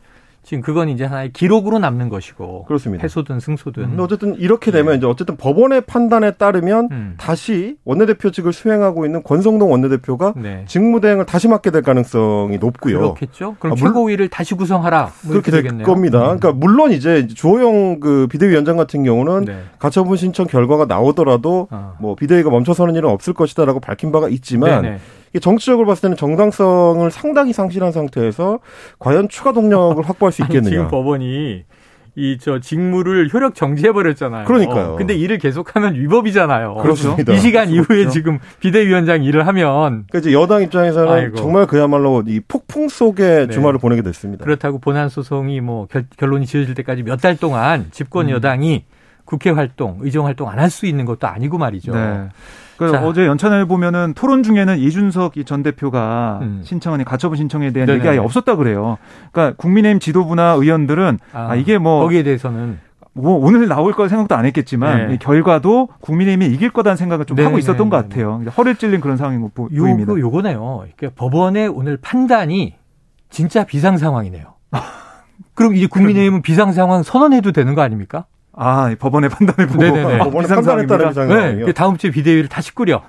지금 0.43 0.61
그건 0.63 0.89
이제 0.89 1.05
하나의 1.05 1.31
기록으로 1.33 1.77
남는 1.77 2.09
것이고 2.09 2.65
그렇습니다. 2.65 3.01
패소든 3.03 3.39
승소든. 3.39 3.83
음. 3.83 3.99
어쨌든 3.99 4.35
이렇게 4.35 4.71
되면 4.71 4.93
네. 4.93 4.97
이제 4.97 5.05
어쨌든 5.05 5.37
법원의 5.37 5.81
판단에 5.81 6.31
따르면 6.31 6.89
음. 6.91 7.13
다시 7.17 7.77
원내대표직을 7.85 8.51
수행하고 8.51 9.05
있는 9.05 9.21
권성동 9.23 9.71
원내대표가 9.71 10.33
네. 10.35 10.65
직무대행을 10.67 11.25
다시 11.27 11.47
맡게 11.47 11.69
될 11.69 11.83
가능성이 11.83 12.57
높고요. 12.57 12.99
그렇겠죠. 12.99 13.55
그럼 13.59 13.73
아, 13.73 13.75
최고위를 13.75 14.29
다시 14.29 14.55
구성하라. 14.55 15.11
뭐 15.23 15.31
그렇게 15.31 15.51
될 15.51 15.61
되겠네요. 15.61 15.85
겁니다. 15.85 16.19
음. 16.19 16.39
그러니까 16.39 16.53
물론 16.53 16.91
이제 16.91 17.27
주호영 17.27 17.99
그 17.99 18.27
비대위원장 18.27 18.77
같은 18.77 19.03
경우는 19.03 19.45
네. 19.45 19.59
가처분 19.77 20.17
신청 20.17 20.47
결과가 20.47 20.85
나오더라도 20.85 21.67
어. 21.69 21.93
뭐 21.99 22.15
비대위가 22.15 22.49
멈춰서는 22.49 22.95
일은 22.95 23.09
없을 23.09 23.33
것이다라고 23.33 23.79
밝힌 23.79 24.11
바가 24.11 24.27
있지만. 24.29 24.81
네네. 24.81 24.97
정치적으로 25.39 25.87
봤을 25.87 26.01
때는 26.03 26.17
정당성을 26.17 27.09
상당히 27.11 27.53
상실한 27.53 27.91
상태에서 27.91 28.59
과연 28.99 29.29
추가 29.29 29.51
동력을 29.53 30.03
확보할 30.07 30.31
수 30.31 30.41
있겠느냐. 30.43 30.69
지금 30.69 30.87
법원이 30.89 31.63
이 32.17 32.37
저 32.41 32.59
직무를 32.59 33.29
효력 33.33 33.55
정지해 33.55 33.93
버렸잖아요. 33.93 34.43
그러니까요. 34.43 34.97
근데 34.97 35.13
일을 35.15 35.37
계속하면 35.37 35.95
위법이잖아요. 35.95 36.75
그렇습니다. 36.75 37.31
이 37.31 37.37
시간 37.37 37.69
그렇죠. 37.69 37.93
이후에 37.93 38.09
지금 38.09 38.37
비대위원장 38.59 39.23
일을 39.23 39.47
하면 39.47 40.03
그러니까 40.09 40.17
이제 40.19 40.33
여당 40.33 40.61
입장에서는 40.61 41.09
아이고. 41.09 41.37
정말 41.37 41.67
그야말로 41.67 42.21
이 42.27 42.41
폭풍 42.45 42.89
속에 42.89 43.45
네. 43.45 43.47
주말을 43.47 43.79
보내게 43.79 44.01
됐습니다. 44.01 44.43
그렇다고 44.43 44.79
본안 44.79 45.07
소송이 45.07 45.61
뭐 45.61 45.87
결, 45.87 46.05
론이 46.19 46.45
지어질 46.47 46.75
때까지 46.75 47.03
몇 47.03 47.21
달 47.21 47.37
동안 47.37 47.85
집권 47.91 48.25
음. 48.25 48.31
여당이 48.31 48.83
국회 49.23 49.49
활동, 49.49 49.99
의정 50.01 50.25
활동 50.25 50.49
안 50.49 50.59
할 50.59 50.69
수 50.69 50.85
있는 50.87 51.05
것도 51.05 51.27
아니고 51.27 51.57
말이죠. 51.59 51.93
네. 51.95 52.27
그 52.81 52.97
어제 52.97 53.27
연찬을 53.27 53.65
보면은 53.67 54.13
토론 54.15 54.41
중에는 54.41 54.79
이준석 54.79 55.33
전 55.45 55.61
대표가 55.61 56.39
음. 56.41 56.61
신청한 56.63 57.03
가처분 57.03 57.37
신청에 57.37 57.71
대한 57.71 57.85
네네. 57.85 57.99
얘기 57.99 58.09
아예 58.09 58.17
없었다 58.17 58.55
그래요. 58.55 58.97
그러니까 59.31 59.55
국민의힘 59.57 59.99
지도부나 59.99 60.53
의원들은 60.53 61.19
아, 61.33 61.51
아 61.51 61.55
이게 61.55 61.77
뭐 61.77 62.01
거기에 62.01 62.23
대해서는 62.23 62.79
뭐 63.13 63.35
오늘 63.35 63.67
나올 63.67 63.93
거 63.93 64.07
생각도 64.07 64.35
안 64.35 64.45
했겠지만 64.45 65.09
네. 65.09 65.13
이 65.13 65.17
결과도 65.19 65.89
국민의힘이 65.99 66.47
이길 66.47 66.71
거다는 66.71 66.95
생각을 66.97 67.25
좀 67.25 67.35
네네. 67.35 67.47
하고 67.47 67.59
있었던 67.59 67.89
것 67.89 67.97
같아요. 67.97 68.41
허를 68.57 68.75
찔린 68.75 68.99
그런 68.99 69.17
상황인 69.17 69.41
것 69.41 69.53
보입니다. 69.53 70.13
요 70.13 70.19
요거네요. 70.19 70.85
그러니까 70.97 71.09
법원의 71.15 71.67
오늘 71.67 71.97
판단이 71.97 72.75
진짜 73.29 73.63
비상 73.63 73.97
상황이네요. 73.97 74.45
그럼 75.53 75.75
이제 75.75 75.85
국민의힘은 75.85 76.41
비상 76.41 76.71
상황 76.71 77.03
선언해도 77.03 77.51
되는 77.51 77.75
거 77.75 77.81
아닙니까? 77.81 78.25
아, 78.63 78.93
법원의 78.99 79.31
판단을 79.31 79.67
보고 79.67 79.83
네네네. 79.83 80.17
법원의 80.19 80.47
판단에 80.49 80.85
따른 80.85 81.07
비상이요. 81.09 81.65
네, 81.65 81.71
다음 81.73 81.97
주에 81.97 82.11
비대위를 82.11 82.47
다시 82.47 82.75
꾸려. 82.75 83.01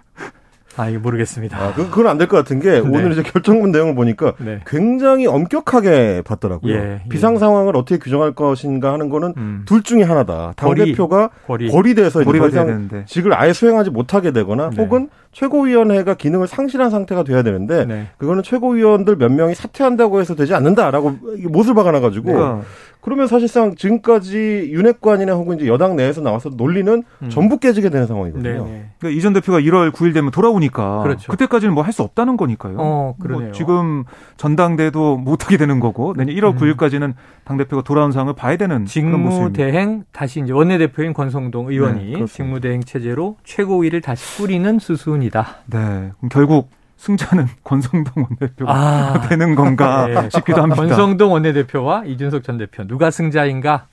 아, 0.79 0.89
이거 0.89 1.01
모르겠습니다. 1.01 1.59
아, 1.59 1.75
그, 1.75 1.91
그건 1.91 2.07
안 2.07 2.17
될 2.17 2.27
것 2.29 2.39
같은 2.39 2.59
게 2.59 2.71
네. 2.71 2.79
오늘 2.79 3.13
이제 3.13 3.23
결정문 3.23 3.73
내용을 3.73 3.95
보니까 3.95 4.33
네. 4.39 4.61
굉장히 4.67 5.27
엄격하게 5.27 6.23
봤더라고요. 6.25 6.73
예, 6.75 7.03
비상 7.11 7.35
예. 7.35 7.39
상황을 7.39 7.77
어떻게 7.77 7.99
규정할 7.99 8.33
것인가 8.33 8.91
하는 8.95 9.11
거는 9.11 9.35
음. 9.37 9.63
둘 9.67 9.83
중에 9.83 10.03
하나다. 10.03 10.55
당 10.57 10.75
대표가 10.75 11.29
거리. 11.47 11.69
돼서 11.95 12.23
이제 12.23 12.39
더 12.39 12.49
이상 12.49 12.89
직을 13.05 13.39
아예 13.39 13.53
수행하지 13.53 13.91
못하게 13.91 14.31
되거나 14.33 14.71
네. 14.71 14.83
혹은 14.83 15.11
최고위원회가 15.33 16.15
기능을 16.15 16.47
상실한 16.47 16.89
상태가 16.89 17.23
돼야 17.23 17.43
되는데 17.43 17.85
네. 17.85 18.07
그거는 18.17 18.43
최고위원들 18.43 19.17
몇 19.17 19.31
명이 19.31 19.55
사퇴한다고 19.55 20.21
해서 20.21 20.35
되지 20.35 20.55
않는다라고 20.55 21.19
못을 21.51 21.75
박아놔 21.75 22.01
가지고 22.01 22.33
네. 22.33 22.61
그러면 23.03 23.27
사실상 23.27 23.75
지금까지 23.75 24.71
윤핵관이나 24.73 25.35
혹은 25.35 25.59
이제 25.59 25.67
여당 25.67 25.97
내에서 25.97 26.21
나와서 26.21 26.51
논리는 26.51 27.03
음. 27.23 27.29
전부 27.31 27.59
깨지게 27.59 27.91
되는 27.91 28.07
상황이거든요. 28.07 28.65
네. 28.65 28.91
그러니까 28.99 29.19
이전 29.19 29.33
대표가 29.33 29.59
1월 29.61 29.91
9일 29.91 30.15
되면 30.15 30.31
돌아오니까 30.31 31.03
그렇죠. 31.03 31.31
그때까지는 31.31 31.75
뭐 31.75 31.83
할 31.83 31.93
수 31.93 32.03
없다는 32.03 32.37
거니까요. 32.37 32.77
어, 32.79 33.15
그러네요. 33.21 33.49
뭐 33.49 33.53
지금 33.53 34.05
전당대도 34.37 35.17
못하게 35.19 35.57
되는 35.57 35.79
거고 35.81 36.15
내년 36.17 36.35
1월 36.37 36.53
음. 36.55 36.57
9일까지는 36.59 37.15
당 37.45 37.57
대표가 37.59 37.83
돌아온 37.83 38.13
상황을 38.13 38.35
봐야 38.35 38.57
되는 38.57 38.87
직무 38.87 39.53
대행 39.53 40.05
다시 40.13 40.41
이제 40.41 40.53
원내 40.53 40.79
대표인 40.79 41.13
권성동 41.13 41.71
의원이 41.71 42.13
네, 42.19 42.27
직무 42.27 42.61
대행 42.61 42.81
체제로 42.83 43.37
최고위를 43.45 44.01
다시 44.01 44.39
꾸리는 44.39 44.79
수순이다. 44.79 45.47
네, 45.67 45.79
그럼 46.19 46.29
결국 46.31 46.71
승자는 47.03 47.49
권성동 47.65 48.23
원내대표가 48.23 48.73
아, 48.73 49.21
되는 49.29 49.57
건가 49.57 50.07
네. 50.07 50.31
싶기도 50.31 50.63
합니다. 50.63 50.81
권성동 50.81 51.33
원내대표와 51.33 52.05
이준석 52.05 52.45
전 52.45 52.59
대표 52.59 52.87
누가 52.87 53.11
승자인가? 53.11 53.87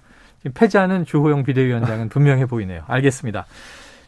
패자는 0.53 1.05
주호영 1.05 1.43
비대위원장은 1.43 2.09
분명해 2.09 2.45
보이네요. 2.45 2.83
알겠습니다. 2.87 3.45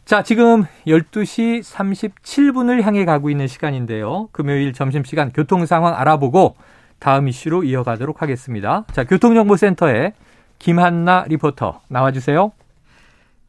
자, 0.04 0.22
지금 0.22 0.64
12시 0.86 1.62
37분을 1.62 2.82
향해 2.82 3.04
가고 3.04 3.28
있는 3.28 3.48
시간인데요. 3.48 4.28
금요일 4.32 4.72
점심시간 4.72 5.30
교통 5.32 5.66
상황 5.66 5.94
알아보고 5.94 6.56
다음 6.98 7.28
이슈로 7.28 7.64
이어가도록 7.64 8.22
하겠습니다. 8.22 8.84
자, 8.92 9.04
교통정보센터에 9.04 10.14
김한나 10.58 11.24
리포터 11.28 11.80
나와주세요. 11.88 12.52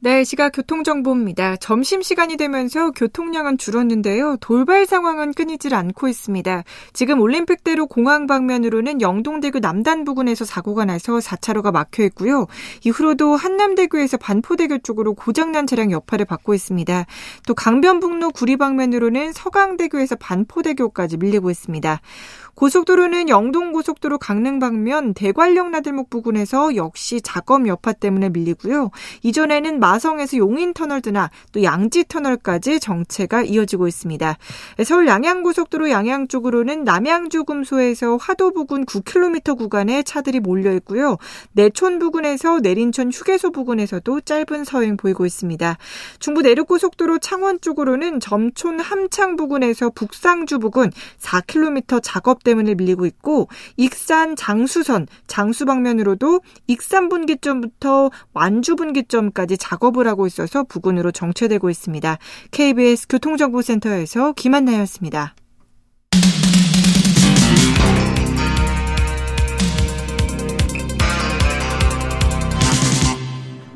네, 0.03 0.25
시각 0.25 0.49
교통정보입니다. 0.49 1.55
점심시간이 1.55 2.35
되면서 2.35 2.91
교통량은 2.91 3.57
줄었는데요. 3.57 4.35
돌발 4.41 4.85
상황은 4.85 5.31
끊이질 5.31 5.73
않고 5.73 6.09
있습니다. 6.09 6.65
지금 6.91 7.21
올림픽대로 7.21 7.87
공항 7.87 8.27
방면으로는 8.27 8.99
영동대교 8.99 9.59
남단 9.59 10.03
부근에서 10.03 10.43
사고가 10.43 10.83
나서 10.83 11.19
4차로가 11.19 11.71
막혀 11.71 12.03
있고요. 12.03 12.47
이후로도 12.83 13.37
한남대교에서 13.37 14.17
반포대교 14.17 14.79
쪽으로 14.79 15.13
고장난 15.13 15.67
차량 15.67 15.89
여파를 15.89 16.25
받고 16.25 16.53
있습니다. 16.53 17.05
또 17.47 17.53
강변북로 17.53 18.31
구리 18.31 18.57
방면으로는 18.57 19.31
서강대교에서 19.31 20.17
반포대교까지 20.17 21.15
밀리고 21.15 21.49
있습니다. 21.49 22.01
고속도로는 22.55 23.29
영동고속도로 23.29 24.19
강릉 24.19 24.59
방면 24.59 25.15
대관령 25.15 25.71
나들목 25.71 26.09
부근에서 26.09 26.75
역시 26.75 27.19
작업 27.21 27.67
여파 27.67 27.93
때문에 27.93 28.29
밀리고요. 28.29 28.91
이전에는 29.23 29.79
마성에서 29.79 30.37
용인터널 30.37 31.01
드나 31.01 31.31
또 31.51 31.63
양지터널까지 31.63 32.79
정체가 32.79 33.41
이어지고 33.41 33.87
있습니다. 33.87 34.37
서울 34.85 35.07
양양고속도로 35.07 35.89
양양 35.89 36.27
쪽으로는 36.27 36.83
남양주 36.83 37.45
금소에서 37.45 38.17
화도 38.17 38.51
부근 38.51 38.85
9km 38.85 39.57
구간에 39.57 40.03
차들이 40.03 40.39
몰려 40.39 40.73
있고요. 40.73 41.17
내촌 41.53 41.97
부근에서 41.97 42.59
내린천 42.59 43.11
휴게소 43.11 43.51
부근에서도 43.51 44.21
짧은 44.21 44.63
서행 44.63 44.95
보이고 44.97 45.25
있습니다. 45.25 45.77
중부 46.19 46.43
내륙고속도로 46.43 47.17
창원 47.17 47.59
쪽으로는 47.61 48.19
점촌 48.19 48.79
함창 48.79 49.35
부근에서 49.35 49.89
북상주 49.89 50.59
부근 50.59 50.91
4km 51.19 51.99
작업 52.03 52.42
때문에 52.43 52.75
밀리고 52.75 53.05
있고 53.05 53.47
익산 53.77 54.35
장수선 54.35 55.07
장수 55.27 55.65
방면으로도 55.65 56.41
익산 56.67 57.09
분기점부터 57.09 58.11
완주 58.33 58.75
분기점까지 58.75 59.57
작업을 59.57 60.07
하고 60.07 60.27
있어서 60.27 60.63
부근으로 60.63 61.11
정체되고 61.11 61.69
있습니다. 61.69 62.17
KBS 62.51 63.07
교통정보센터에서 63.07 64.33
김한나였습니다. 64.33 65.35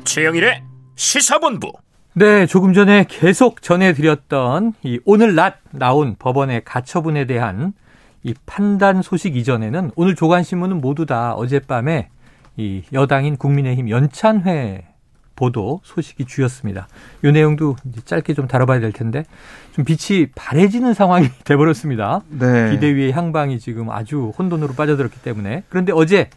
최영일의 0.04 0.62
시사본부. 0.96 1.70
네, 2.14 2.46
조금 2.46 2.72
전에 2.72 3.04
계속 3.08 3.62
전해드렸던 3.62 4.72
이 4.82 4.98
오늘 5.04 5.36
낮 5.36 5.58
나온 5.70 6.16
법원의 6.18 6.64
가처분에 6.64 7.26
대한 7.26 7.74
이 8.22 8.34
판단 8.46 9.02
소식 9.02 9.36
이전에는 9.36 9.92
오늘 9.96 10.14
조간신문은 10.14 10.80
모두 10.80 11.06
다 11.06 11.34
어젯밤에 11.34 12.08
이 12.56 12.82
여당인 12.92 13.36
국민의힘 13.36 13.88
연찬회 13.88 14.84
보도 15.36 15.80
소식이 15.84 16.24
주였습니다. 16.24 16.88
이 17.24 17.30
내용도 17.30 17.76
짧게 18.04 18.34
좀 18.34 18.48
다뤄봐야 18.48 18.80
될 18.80 18.90
텐데 18.90 19.24
좀 19.72 19.84
빛이 19.84 20.30
바래지는 20.34 20.94
상황이 20.94 21.28
돼버렸습니다. 21.44 22.22
네. 22.28 22.72
비대위의 22.72 23.12
향방이 23.12 23.60
지금 23.60 23.90
아주 23.90 24.32
혼돈으로 24.36 24.74
빠져들었기 24.74 25.22
때문에 25.22 25.62
그런데 25.68 25.92
어제 25.94 26.28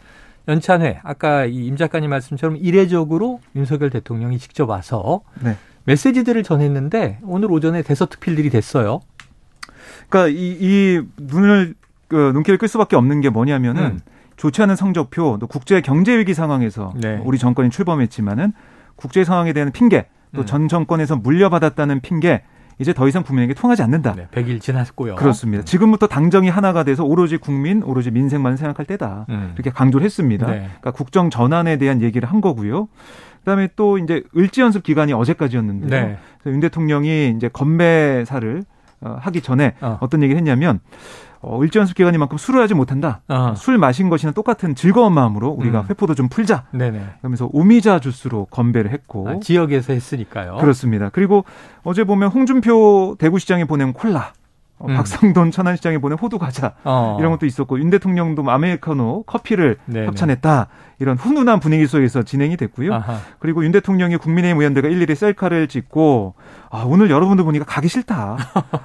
연찬회 0.46 1.00
아까 1.02 1.44
이임 1.46 1.76
작가님 1.76 2.10
말씀처럼 2.10 2.56
이례적으로 2.56 3.40
윤석열 3.56 3.90
대통령이 3.90 4.38
직접 4.38 4.68
와서 4.68 5.22
네. 5.42 5.56
메시지들을 5.84 6.44
전했는데 6.44 7.18
오늘 7.24 7.50
오전에 7.50 7.82
대서특필들이 7.82 8.50
됐어요. 8.50 9.00
그러니까 10.08 10.38
이, 10.38 10.56
이 10.60 11.02
눈을 11.18 11.74
그 12.08 12.32
눈길을 12.34 12.58
끌 12.58 12.68
수밖에 12.68 12.96
없는 12.96 13.20
게 13.20 13.30
뭐냐면은 13.30 13.82
음. 13.82 14.00
좋지 14.36 14.62
않은 14.62 14.76
성적표, 14.76 15.38
또 15.40 15.46
국제 15.46 15.80
경제 15.80 16.18
위기 16.18 16.34
상황에서 16.34 16.92
네. 16.96 17.20
우리 17.24 17.38
정권이 17.38 17.70
출범했지만은 17.70 18.52
국제 18.96 19.24
상황에 19.24 19.52
대한 19.52 19.72
핑계, 19.72 20.06
또전 20.34 20.62
음. 20.62 20.68
정권에서 20.68 21.16
물려받았다는 21.16 22.00
핑계 22.00 22.42
이제 22.78 22.92
더 22.92 23.06
이상 23.06 23.22
국민에게 23.22 23.54
통하지 23.54 23.82
않는다. 23.82 24.14
네, 24.14 24.26
100일 24.32 24.60
지났고요. 24.60 25.14
그렇습니다. 25.16 25.62
지금부터 25.62 26.06
당정이 26.06 26.48
하나가 26.48 26.84
돼서 26.84 27.04
오로지 27.04 27.36
국민, 27.36 27.82
오로지 27.82 28.10
민생만 28.10 28.56
생각할 28.56 28.86
때다. 28.86 29.26
음. 29.28 29.52
이렇게 29.54 29.70
강조를 29.70 30.04
했습니다. 30.04 30.46
네. 30.46 30.58
그러니까 30.62 30.90
국정 30.92 31.30
전환에 31.30 31.76
대한 31.76 32.02
얘기를 32.02 32.28
한 32.28 32.40
거고요. 32.40 32.88
그다음에 33.40 33.68
또 33.76 33.98
이제 33.98 34.22
을지 34.36 34.62
연습 34.62 34.82
기간이 34.82 35.12
어제까지였는데요. 35.12 35.90
네. 35.90 36.18
윤 36.46 36.60
대통령이 36.60 37.34
이제 37.36 37.48
건배사를 37.48 38.58
어, 38.60 38.71
하기 39.02 39.40
전에 39.40 39.74
어. 39.80 39.98
떤 40.10 40.22
얘기를 40.22 40.38
했냐면 40.38 40.80
어, 41.42 41.62
일지연습 41.62 41.96
기간이만큼 41.96 42.38
술을 42.38 42.62
하지 42.62 42.74
못한다. 42.74 43.20
어. 43.28 43.54
술 43.56 43.76
마신 43.76 44.08
것이나 44.08 44.32
똑같은 44.32 44.76
즐거운 44.76 45.12
마음으로 45.12 45.48
우리가 45.50 45.80
음. 45.80 45.86
회포도 45.90 46.14
좀 46.14 46.28
풀자. 46.28 46.64
네네. 46.70 47.04
그러면서 47.18 47.48
오미자 47.52 47.98
주스로 47.98 48.46
건배를 48.46 48.92
했고 48.92 49.28
아, 49.28 49.40
지역에서 49.40 49.92
했으니까요. 49.92 50.58
그렇습니다. 50.60 51.10
그리고 51.10 51.44
어제 51.82 52.04
보면 52.04 52.30
홍준표 52.30 53.16
대구시장에 53.18 53.64
보낸 53.64 53.92
콜라. 53.92 54.32
어, 54.82 54.86
음. 54.88 54.96
박상돈 54.96 55.52
천안시장에 55.52 55.98
보낸 55.98 56.18
호두 56.18 56.38
과자 56.38 56.74
어. 56.82 57.16
이런 57.20 57.30
것도 57.30 57.46
있었고 57.46 57.78
윤 57.78 57.88
대통령도 57.90 58.48
아메리카노 58.50 59.22
커피를 59.26 59.76
네네. 59.86 60.06
협찬했다 60.08 60.66
이런 60.98 61.16
훈훈한 61.16 61.60
분위기 61.60 61.86
속에서 61.86 62.22
진행이 62.22 62.56
됐고요. 62.56 62.94
아하. 62.94 63.18
그리고 63.38 63.64
윤 63.64 63.70
대통령이 63.72 64.16
국민의힘 64.16 64.58
의원들과 64.58 64.88
일일이 64.88 65.14
셀카를 65.14 65.68
찍고 65.68 66.34
아 66.70 66.84
오늘 66.86 67.10
여러분들 67.10 67.44
보니까 67.44 67.64
가기 67.64 67.88
싫다. 67.88 68.36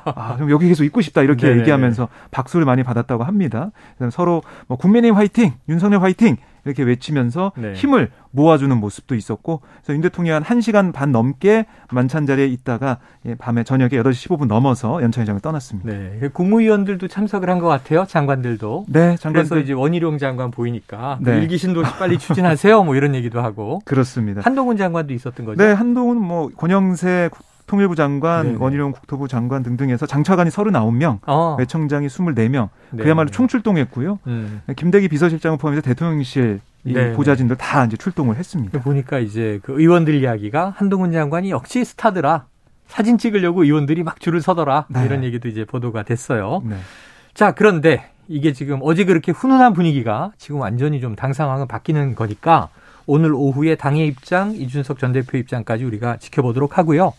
아 0.05 0.37
여기 0.49 0.67
계속 0.67 0.83
있고 0.83 1.01
싶다 1.01 1.23
이렇게 1.23 1.47
얘기하면서 1.57 2.07
박수를 2.31 2.65
많이 2.65 2.83
받았다고 2.83 3.23
합니다. 3.23 3.71
서로 4.11 4.43
뭐 4.67 4.77
국민의힘 4.77 5.17
화이팅, 5.17 5.53
윤석열 5.67 6.01
화이팅 6.01 6.37
이렇게 6.67 6.83
외치면서 6.83 7.51
네. 7.57 7.73
힘을 7.73 8.11
모아주는 8.31 8.75
모습도 8.77 9.15
있었고 9.15 9.61
그래서 9.77 9.93
윤 9.93 10.01
대통령이 10.01 10.39
한 10.43 10.59
1시간 10.59 10.93
반 10.93 11.11
넘게 11.11 11.65
만찬 11.91 12.25
자리에 12.25 12.45
있다가 12.47 12.97
예, 13.25 13.35
밤에 13.35 13.63
저녁에 13.63 13.89
8시 13.91 14.29
15분 14.29 14.47
넘어서 14.47 15.01
연찬회장을 15.01 15.41
떠났습니다. 15.41 15.91
네. 15.91 16.17
그 16.19 16.29
국무위원들도 16.31 17.07
참석을 17.07 17.49
한 17.49 17.57
것 17.57 17.67
같아요. 17.67 18.05
장관들도. 18.05 18.85
네, 18.89 19.15
장관 19.17 19.33
그래서 19.33 19.57
이제 19.57 19.73
원희룡 19.73 20.19
장관 20.19 20.51
보이니까 20.51 21.17
네. 21.21 21.39
일기 21.39 21.57
신도시 21.57 21.91
빨리 21.97 22.19
추진하세요. 22.19 22.83
뭐 22.83 22.95
이런 22.95 23.15
얘기도 23.15 23.41
하고. 23.41 23.79
그렇습니다. 23.85 24.41
한동훈 24.43 24.77
장관도 24.77 25.13
있었던 25.13 25.45
거죠. 25.45 25.63
네, 25.63 25.71
한동훈 25.71 26.17
뭐 26.21 26.49
권영세 26.55 27.29
통일부 27.67 27.95
장관, 27.95 28.45
네네. 28.47 28.57
원희룡 28.59 28.91
국토부 28.93 29.27
장관 29.27 29.61
등등해서 29.61 30.05
장차관이 30.05 30.49
39명, 30.49 31.19
어. 31.27 31.55
외청장이 31.59 32.07
24명, 32.07 32.69
네 32.91 33.03
그야말로 33.03 33.29
총출동했고요. 33.29 34.19
음. 34.27 34.61
김대기 34.75 35.09
비서실장을 35.09 35.57
포함해서 35.57 35.81
대통령실 35.81 36.61
네. 36.83 37.11
보좌진들 37.13 37.57
다 37.57 37.83
이제 37.85 37.97
출동을 37.97 38.37
했습니다. 38.37 38.79
보니까 38.79 39.19
이제 39.19 39.59
그 39.63 39.79
의원들 39.79 40.15
이야기가 40.15 40.73
한동훈 40.77 41.11
장관이 41.11 41.51
역시 41.51 41.83
스타더라. 41.83 42.45
사진 42.87 43.17
찍으려고 43.17 43.63
의원들이 43.65 44.03
막 44.03 44.21
줄을 44.21 44.41
서더라. 44.41 44.85
네. 44.87 45.03
이런 45.05 45.25
얘기도 45.25 45.49
이제 45.49 45.65
보도가 45.65 46.03
됐어요. 46.03 46.61
네. 46.65 46.77
자, 47.33 47.51
그런데 47.51 48.09
이게 48.29 48.53
지금 48.53 48.79
어제 48.81 49.03
그렇게 49.03 49.33
훈훈한 49.33 49.73
분위기가 49.73 50.31
지금 50.37 50.61
완전히 50.61 51.01
좀 51.01 51.15
당 51.17 51.33
상황은 51.33 51.67
바뀌는 51.67 52.15
거니까 52.15 52.69
오늘 53.05 53.33
오후에 53.33 53.75
당의 53.75 54.07
입장, 54.07 54.53
이준석 54.53 54.99
전 54.99 55.11
대표 55.11 55.37
입장까지 55.37 55.83
우리가 55.83 56.17
지켜보도록 56.17 56.77
하고요. 56.77 57.13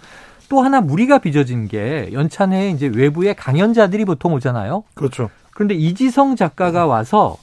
또 0.49 0.61
하나 0.63 0.81
무리가 0.81 1.19
빚어진 1.19 1.69
게 1.69 2.09
연찬회에 2.13 2.71
이제 2.71 2.87
외부의 2.87 3.35
강연자들이 3.37 4.05
보통 4.05 4.33
오잖아요. 4.35 4.85
그렇죠. 4.95 5.31
그런데 5.53 5.75
이지성 5.75 6.37
작가가 6.37 6.87
와서 6.87 7.37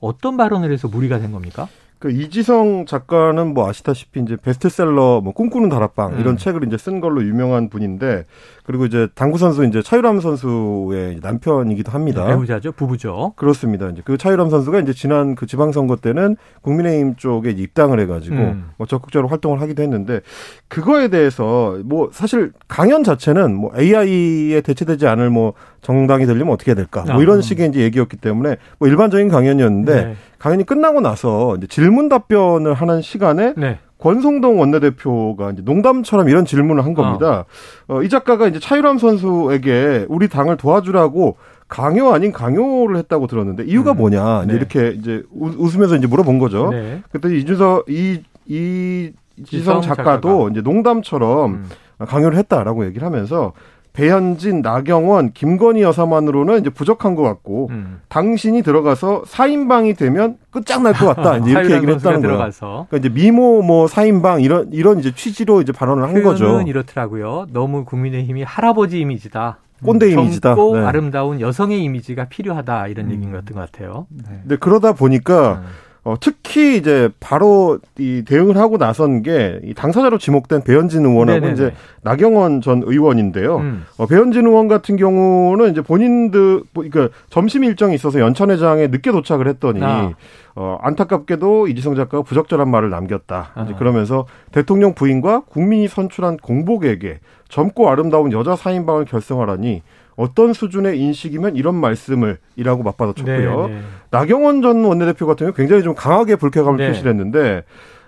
어떤 0.00 0.36
발언을 0.36 0.72
해서 0.72 0.88
무리가 0.88 1.18
된 1.18 1.32
겁니까? 1.32 1.68
그 2.02 2.10
이지성 2.10 2.84
작가는 2.84 3.54
뭐 3.54 3.68
아시다시피 3.68 4.18
이제 4.18 4.34
베스트셀러 4.34 5.20
뭐 5.22 5.32
꿈꾸는 5.32 5.68
다락방 5.68 6.18
이런 6.18 6.34
음. 6.34 6.36
책을 6.36 6.66
이제 6.66 6.76
쓴 6.76 7.00
걸로 7.00 7.22
유명한 7.22 7.68
분인데 7.68 8.24
그리고 8.64 8.86
이제 8.86 9.06
당구 9.14 9.38
선수 9.38 9.64
이제 9.64 9.82
차유람 9.82 10.20
선수의 10.20 11.20
남편이기도 11.22 11.92
합니다. 11.92 12.26
네, 12.26 12.32
배우자죠, 12.32 12.72
부부죠. 12.72 13.34
그렇습니다. 13.36 13.88
이제 13.88 14.02
그 14.04 14.16
차유람 14.16 14.50
선수가 14.50 14.80
이제 14.80 14.92
지난 14.92 15.36
그 15.36 15.46
지방선거 15.46 15.94
때는 15.94 16.36
국민의힘 16.62 17.14
쪽에 17.14 17.50
입당을 17.50 18.00
해가지고 18.00 18.34
음. 18.34 18.70
뭐 18.78 18.88
적극적으로 18.88 19.28
활동을 19.28 19.60
하기도 19.60 19.84
했는데 19.84 20.22
그거에 20.66 21.06
대해서 21.06 21.78
뭐 21.84 22.10
사실 22.12 22.50
강연 22.66 23.04
자체는 23.04 23.54
뭐 23.54 23.70
AI에 23.78 24.60
대체되지 24.62 25.06
않을 25.06 25.30
뭐 25.30 25.54
정당이 25.82 26.26
되려면 26.26 26.54
어떻게 26.54 26.70
해야 26.72 26.76
될까 26.76 27.04
뭐 27.04 27.22
이런 27.22 27.38
아. 27.38 27.42
식의 27.42 27.68
이제 27.68 27.80
얘기였기 27.80 28.16
때문에 28.16 28.56
뭐 28.78 28.88
일반적인 28.88 29.28
강연이었는데 29.28 30.04
네. 30.04 30.16
강연이 30.42 30.64
끝나고 30.64 31.00
나서 31.00 31.54
이제 31.56 31.68
질문 31.68 32.08
답변을 32.08 32.74
하는 32.74 33.00
시간에 33.00 33.54
네. 33.56 33.78
권성동 33.98 34.58
원내대표가 34.58 35.52
이제 35.52 35.62
농담처럼 35.64 36.28
이런 36.28 36.44
질문을 36.44 36.84
한 36.84 36.94
겁니다. 36.94 37.44
어. 37.86 37.98
어, 37.98 38.02
이 38.02 38.08
작가가 38.08 38.48
이제 38.48 38.58
차유람 38.58 38.98
선수에게 38.98 40.06
우리 40.08 40.28
당을 40.28 40.56
도와주라고 40.56 41.36
강요 41.68 42.12
아닌 42.12 42.32
강요를 42.32 42.96
했다고 42.96 43.28
들었는데 43.28 43.64
이유가 43.64 43.92
음. 43.92 43.98
뭐냐 43.98 44.42
이제 44.44 44.52
네. 44.52 44.58
이렇게 44.58 44.88
이제 44.98 45.22
웃으면서 45.32 45.94
이제 45.96 46.08
물어본 46.08 46.40
거죠. 46.40 46.70
네. 46.70 47.02
그랬더니 47.10 47.38
이준석 47.38 47.84
이 47.88 48.22
이 48.46 49.12
지성 49.46 49.80
작가도 49.80 50.28
작가가. 50.28 50.50
이제 50.50 50.60
농담처럼 50.60 51.52
음. 51.52 51.68
강요를 51.98 52.36
했다라고 52.38 52.84
얘기를 52.86 53.06
하면서 53.06 53.52
배현진, 53.92 54.62
나경원, 54.62 55.32
김건희 55.32 55.82
여사만으로는 55.82 56.60
이제 56.60 56.70
부족한 56.70 57.14
것 57.14 57.22
같고 57.22 57.68
음. 57.70 58.00
당신이 58.08 58.62
들어가서 58.62 59.22
4인방이 59.22 59.96
되면 59.96 60.38
끝장날 60.50 60.94
것 60.94 61.14
같다. 61.14 61.36
이제 61.38 61.50
이렇게 61.50 61.74
얘기를 61.74 61.94
했다는 61.94 62.22
거예요. 62.22 62.50
그러니까 62.58 62.96
이제 62.96 63.08
미모 63.10 63.62
뭐 63.62 63.86
4인방 63.86 64.42
이런 64.42 64.72
이런 64.72 64.98
이제 64.98 65.14
취지로 65.14 65.60
이제 65.60 65.72
발언을 65.72 66.02
한 66.02 66.22
거죠. 66.22 66.62
이렇더라고요. 66.62 67.46
너무 67.52 67.84
국민의힘이 67.84 68.42
할아버지 68.42 68.98
이미지다. 69.00 69.58
꼰대 69.84 70.10
이미지다. 70.10 70.54
젊고 70.54 70.78
네. 70.78 70.86
아름다운 70.86 71.40
여성의 71.40 71.82
이미지가 71.82 72.26
필요하다 72.26 72.86
이런 72.88 73.06
음. 73.06 73.10
얘기인 73.12 73.32
것 73.32 73.38
같은 73.38 73.56
것 73.56 73.70
같아요. 73.70 74.06
네. 74.10 74.40
네 74.44 74.56
그러다 74.56 74.92
보니까 74.92 75.54
음. 75.54 75.66
어, 76.04 76.16
특히 76.20 76.76
이제 76.76 77.10
바로 77.20 77.78
이 77.96 78.24
대응을 78.26 78.56
하고 78.56 78.76
나선 78.76 79.22
게 79.22 79.60
이 79.62 79.72
당사자로 79.72 80.18
지목된 80.18 80.62
배현진 80.62 81.04
의원하고 81.04 81.40
네네네. 81.40 81.52
이제 81.52 81.72
나경원 82.02 82.60
전 82.60 82.82
의원인데요. 82.84 83.58
음. 83.58 83.84
어, 83.98 84.06
배현진 84.06 84.46
의원 84.46 84.66
같은 84.66 84.96
경우는 84.96 85.70
이제 85.70 85.80
본인들 85.80 86.62
그러니까 86.74 87.08
점심 87.30 87.62
일정이 87.64 87.94
있어서 87.94 88.18
연천회장에 88.18 88.88
늦게 88.88 89.12
도착을 89.12 89.46
했더니 89.46 89.80
아. 89.82 90.12
어, 90.56 90.78
안타깝게도 90.82 91.68
이지성 91.68 91.94
작가가 91.94 92.22
부적절한 92.22 92.68
말을 92.68 92.90
남겼다. 92.90 93.52
아. 93.54 93.62
이제 93.62 93.74
그러면서 93.74 94.26
대통령 94.50 94.94
부인과 94.94 95.42
국민이 95.48 95.86
선출한 95.88 96.36
공복에게 96.36 97.20
젊고 97.48 97.88
아름다운 97.88 98.32
여자 98.32 98.56
사인방을 98.56 99.04
결성하라니 99.04 99.82
어떤 100.16 100.52
수준의 100.52 100.98
인식이면 100.98 101.56
이런 101.56 101.74
말씀을 101.74 102.38
이라고 102.56 102.82
맞받아쳤고요. 102.82 103.66
네, 103.68 103.74
네. 103.74 103.80
나경원 104.10 104.62
전 104.62 104.84
원내대표 104.84 105.26
같은 105.26 105.46
경우 105.46 105.54
굉장히 105.54 105.82
좀 105.82 105.94
강하게 105.94 106.36
불쾌감을 106.36 106.78
네. 106.78 106.88
표시를 106.88 107.10
했는데 107.12 107.64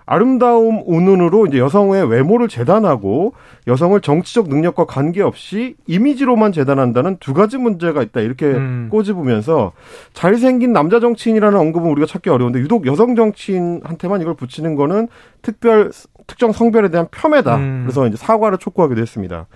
아름다움 0.06 0.82
운운으로 0.84 1.46
이제 1.46 1.58
여성의 1.58 2.10
외모를 2.10 2.48
재단하고 2.48 3.32
여성을 3.66 3.98
정치적 4.00 4.48
능력과 4.48 4.84
관계없이 4.84 5.76
이미지로만 5.86 6.52
재단한다는 6.52 7.16
두 7.20 7.32
가지 7.32 7.56
문제가 7.56 8.02
있다 8.02 8.20
이렇게 8.20 8.46
음. 8.46 8.88
꼬집으면서 8.90 9.72
잘생긴 10.12 10.74
남자 10.74 11.00
정치인이라는 11.00 11.58
언급은 11.58 11.90
우리가 11.90 12.06
찾기 12.06 12.28
어려운데 12.28 12.58
유독 12.58 12.86
여성 12.86 13.16
정치인한테만 13.16 14.20
이걸 14.20 14.34
붙이는 14.34 14.74
거는 14.74 15.08
특별 15.40 15.90
특정 16.26 16.52
성별에 16.52 16.88
대한 16.90 17.06
폄훼다. 17.10 17.56
음. 17.56 17.82
그래서 17.84 18.06
이제 18.06 18.16
사과를 18.16 18.58
촉구하기도 18.58 19.00
했습니다. 19.00 19.46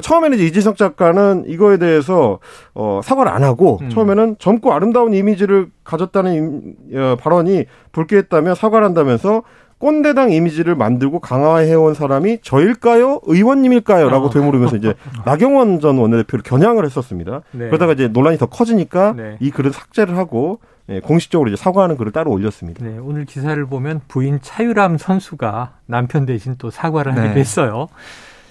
처음에는 0.00 0.36
이제 0.36 0.46
이지석 0.46 0.76
작가는 0.76 1.44
이거에 1.46 1.78
대해서 1.78 2.38
어, 2.74 3.00
사과를 3.02 3.30
안 3.32 3.44
하고 3.44 3.78
음. 3.82 3.90
처음에는 3.90 4.36
젊고 4.38 4.72
아름다운 4.72 5.14
이미지를 5.14 5.68
가졌다는 5.84 6.74
어, 6.94 7.16
발언이 7.18 7.66
불쾌했다며 7.92 8.54
사과를 8.54 8.84
한다면서 8.86 9.42
꼰대당 9.78 10.32
이미지를 10.32 10.74
만들고 10.74 11.20
강화해온 11.20 11.94
사람이 11.94 12.38
저일까요? 12.42 13.20
의원님일까요? 13.24 14.08
라고 14.08 14.26
어. 14.26 14.30
되물으면서 14.30 14.76
이제 14.76 14.94
나경원 15.26 15.80
전 15.80 15.98
원내대표를 15.98 16.42
겨냥을 16.42 16.84
했었습니다. 16.86 17.42
네. 17.52 17.66
그러다가 17.66 17.92
이제 17.92 18.08
논란이 18.08 18.38
더 18.38 18.46
커지니까 18.46 19.14
네. 19.14 19.36
이 19.40 19.50
글을 19.50 19.72
삭제를 19.72 20.16
하고 20.16 20.60
예, 20.88 21.00
공식적으로 21.00 21.50
이제 21.50 21.56
사과하는 21.56 21.96
글을 21.96 22.12
따로 22.12 22.30
올렸습니다. 22.30 22.84
네, 22.84 22.96
오늘 22.98 23.24
기사를 23.24 23.66
보면 23.66 24.02
부인 24.06 24.38
차유람 24.40 24.98
선수가 24.98 25.72
남편 25.86 26.26
대신 26.26 26.54
또 26.58 26.70
사과를 26.70 27.12
하기도 27.12 27.34
네. 27.34 27.40
했어요. 27.40 27.88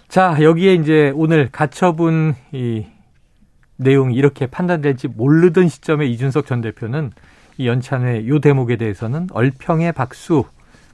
자, 0.07 0.37
여기에 0.41 0.75
이제 0.75 1.11
오늘 1.15 1.49
가처분 1.51 2.35
이 2.51 2.85
내용이 3.77 4.15
이렇게 4.15 4.47
판단될지 4.47 5.09
모르던 5.09 5.67
시점에 5.67 6.05
이준석 6.05 6.45
전 6.45 6.61
대표는 6.61 7.11
이 7.57 7.67
연찬회 7.67 8.27
요 8.27 8.39
대목에 8.39 8.77
대해서는 8.77 9.27
얼평의 9.31 9.91
박수 9.93 10.45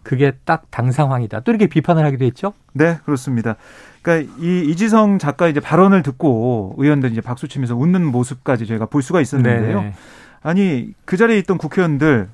그게 0.03 0.31
딱 0.45 0.63
당 0.71 0.91
상황이다. 0.91 1.41
또 1.41 1.51
이렇게 1.51 1.67
비판을 1.67 2.03
하기도 2.05 2.25
했죠? 2.25 2.53
네, 2.73 2.97
그렇습니다. 3.05 3.55
그러니까 4.01 4.33
이 4.39 4.65
이지성 4.67 5.19
작가 5.19 5.47
이제 5.47 5.59
발언을 5.59 6.01
듣고 6.01 6.73
의원들 6.77 7.11
이제 7.11 7.21
박수 7.21 7.47
치면서 7.47 7.75
웃는 7.75 8.03
모습까지 8.05 8.65
저희가 8.65 8.87
볼 8.87 9.03
수가 9.03 9.21
있었는데요. 9.21 9.81
네네. 9.81 9.93
아니 10.43 10.93
그 11.05 11.17
자리에 11.17 11.37
있던 11.39 11.57
국회의원들 11.57 12.29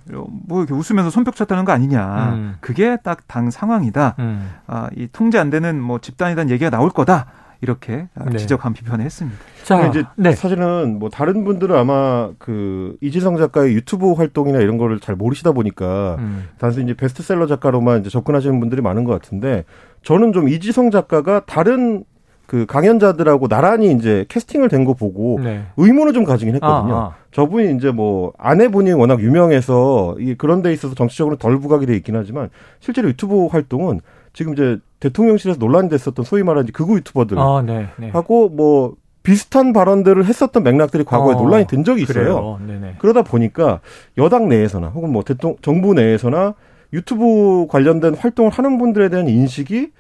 뭐 0.48 0.60
이렇게 0.64 0.74
웃으면서 0.74 1.10
손뼉 1.10 1.36
쳤다는 1.36 1.66
거 1.66 1.72
아니냐. 1.74 2.34
음. 2.34 2.56
그게 2.62 2.98
딱 3.04 3.20
당 3.28 3.52
상황이다. 3.52 4.16
음. 4.20 4.50
아, 4.68 4.90
이 4.96 5.08
통제 5.12 5.38
안 5.38 5.50
되는 5.50 5.82
뭐 5.82 6.00
집단이란 6.00 6.50
얘기가 6.50 6.70
나올 6.70 6.90
거다. 6.90 7.26
이렇게 7.60 8.08
네. 8.30 8.38
지적한 8.38 8.74
비판을 8.74 9.04
했습니다. 9.04 9.38
자, 9.64 9.88
이제 9.88 10.04
네. 10.16 10.32
사실은 10.34 11.00
뭐 11.00 11.10
다른 11.10 11.44
분들은 11.44 11.76
아마 11.76 12.30
그 12.38 12.96
이지성 13.02 13.36
작가의 13.38 13.74
유튜브 13.74 14.14
활동이나 14.14 14.60
이런 14.60 14.78
거를 14.78 15.00
잘 15.00 15.16
모르시다 15.16 15.52
보니까 15.54 16.18
음. 16.20 16.48
단순히 16.60 16.86
이제 16.86 16.94
베스트셀러 16.94 17.48
작가로만 17.48 18.02
이제 18.02 18.12
접근하시는 18.12 18.60
분들이 18.60 18.82
많은 18.84 19.06
것 19.06 19.12
같은데 19.12 19.66
저는 20.04 20.34
좀 20.34 20.48
이지성 20.48 20.92
작가가 20.92 21.42
다른 21.48 22.04
그 22.48 22.66
강연자들하고 22.66 23.48
나란히 23.50 23.92
이제 23.92 24.26
캐스팅을 24.30 24.70
된 24.70 24.86
거 24.86 24.94
보고 24.94 25.40
네. 25.44 25.64
의문을 25.76 26.14
좀 26.14 26.24
가지긴 26.24 26.56
했거든요. 26.56 26.96
아, 26.96 27.00
아. 27.00 27.16
저분이 27.32 27.76
이제 27.76 27.92
뭐 27.92 28.32
아내분이 28.38 28.94
워낙 28.94 29.20
유명해서 29.20 30.16
이 30.20 30.34
그런 30.36 30.62
데 30.62 30.72
있어서 30.74 30.96
정치적으로 30.96 31.36
덜 31.36 31.60
부각이 31.60 31.86
돼 31.86 31.96
있긴 31.96 32.16
하지만 32.16 32.50
실제로 32.80 33.10
유튜브 33.10 33.48
활동은 33.48 34.00
지금 34.34 34.54
이제 34.54 34.78
대통령실에서 35.02 35.60
논란이 35.60 35.90
됐었던 35.90 36.24
소위 36.26 36.42
말하는 36.44 36.72
극우 36.72 36.96
유튜버들 36.98 37.38
아, 37.38 37.62
네, 37.66 37.88
네. 37.98 38.10
하고 38.12 38.50
뭐 38.50 38.96
비슷한 39.24 39.74
발언들을 39.74 40.24
했었던 40.26 40.64
맥락들이 40.64 41.04
과거에 41.04 41.36
어, 41.36 41.38
논란이 41.38 41.68
된 41.68 41.84
적이 41.84 42.04
있어요. 42.04 42.60
그러다 43.00 43.24
보니까 43.24 43.82
여당 44.18 44.48
내에서나 44.48 44.88
혹은 44.88 45.12
뭐 45.12 45.24
대통령 45.24 45.58
정부 45.62 45.94
내에서나 45.94 46.54
유튜브 46.94 47.68
관련된 47.68 48.16
활동을 48.16 48.52
하는 48.52 48.78
분들에 48.78 49.10
대한 49.10 49.28
인식이 49.28 49.92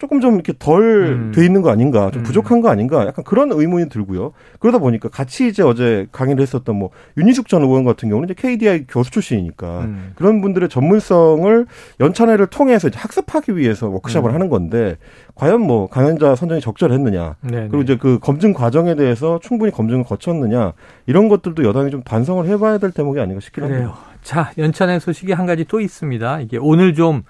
조금 0.00 0.22
좀 0.22 0.36
이렇게 0.36 0.54
덜돼 0.58 1.10
음. 1.10 1.32
있는 1.36 1.60
거 1.60 1.70
아닌가, 1.70 2.10
좀 2.10 2.22
음. 2.22 2.24
부족한 2.24 2.62
거 2.62 2.70
아닌가, 2.70 3.06
약간 3.06 3.22
그런 3.22 3.52
의문이 3.52 3.90
들고요. 3.90 4.32
그러다 4.58 4.78
보니까 4.78 5.10
같이 5.10 5.46
이제 5.46 5.62
어제 5.62 6.06
강의를 6.10 6.40
했었던 6.40 6.74
뭐 6.74 6.88
윤희숙 7.18 7.48
전 7.48 7.62
의원 7.62 7.84
같은 7.84 8.08
경우는 8.08 8.30
이제 8.30 8.34
KDI 8.34 8.86
교수 8.88 9.10
출신이니까 9.10 9.80
음. 9.80 10.12
그런 10.14 10.40
분들의 10.40 10.70
전문성을 10.70 11.66
연찬회를 12.00 12.46
통해서 12.46 12.88
이제 12.88 12.98
학습하기 12.98 13.58
위해서 13.58 13.90
워크숍을 13.90 14.30
음. 14.30 14.34
하는 14.34 14.48
건데 14.48 14.96
과연 15.34 15.60
뭐 15.60 15.86
강연자 15.88 16.34
선정이 16.34 16.62
적절했느냐, 16.62 17.36
네네. 17.42 17.68
그리고 17.68 17.82
이제 17.82 17.98
그 17.98 18.18
검증 18.20 18.54
과정에 18.54 18.94
대해서 18.94 19.38
충분히 19.42 19.70
검증을 19.70 20.04
거쳤느냐 20.04 20.72
이런 21.06 21.28
것들도 21.28 21.62
여당이 21.62 21.90
좀 21.90 22.00
반성을 22.02 22.46
해봐야 22.46 22.78
될 22.78 22.90
대목이 22.90 23.20
아닌가 23.20 23.40
싶긴 23.40 23.64
합니다. 23.64 24.09
자, 24.22 24.52
연찬회 24.58 24.98
소식이 24.98 25.32
한 25.32 25.46
가지 25.46 25.64
또 25.64 25.80
있습니다. 25.80 26.40
이게 26.40 26.58
오늘 26.58 26.94
좀 26.94 27.22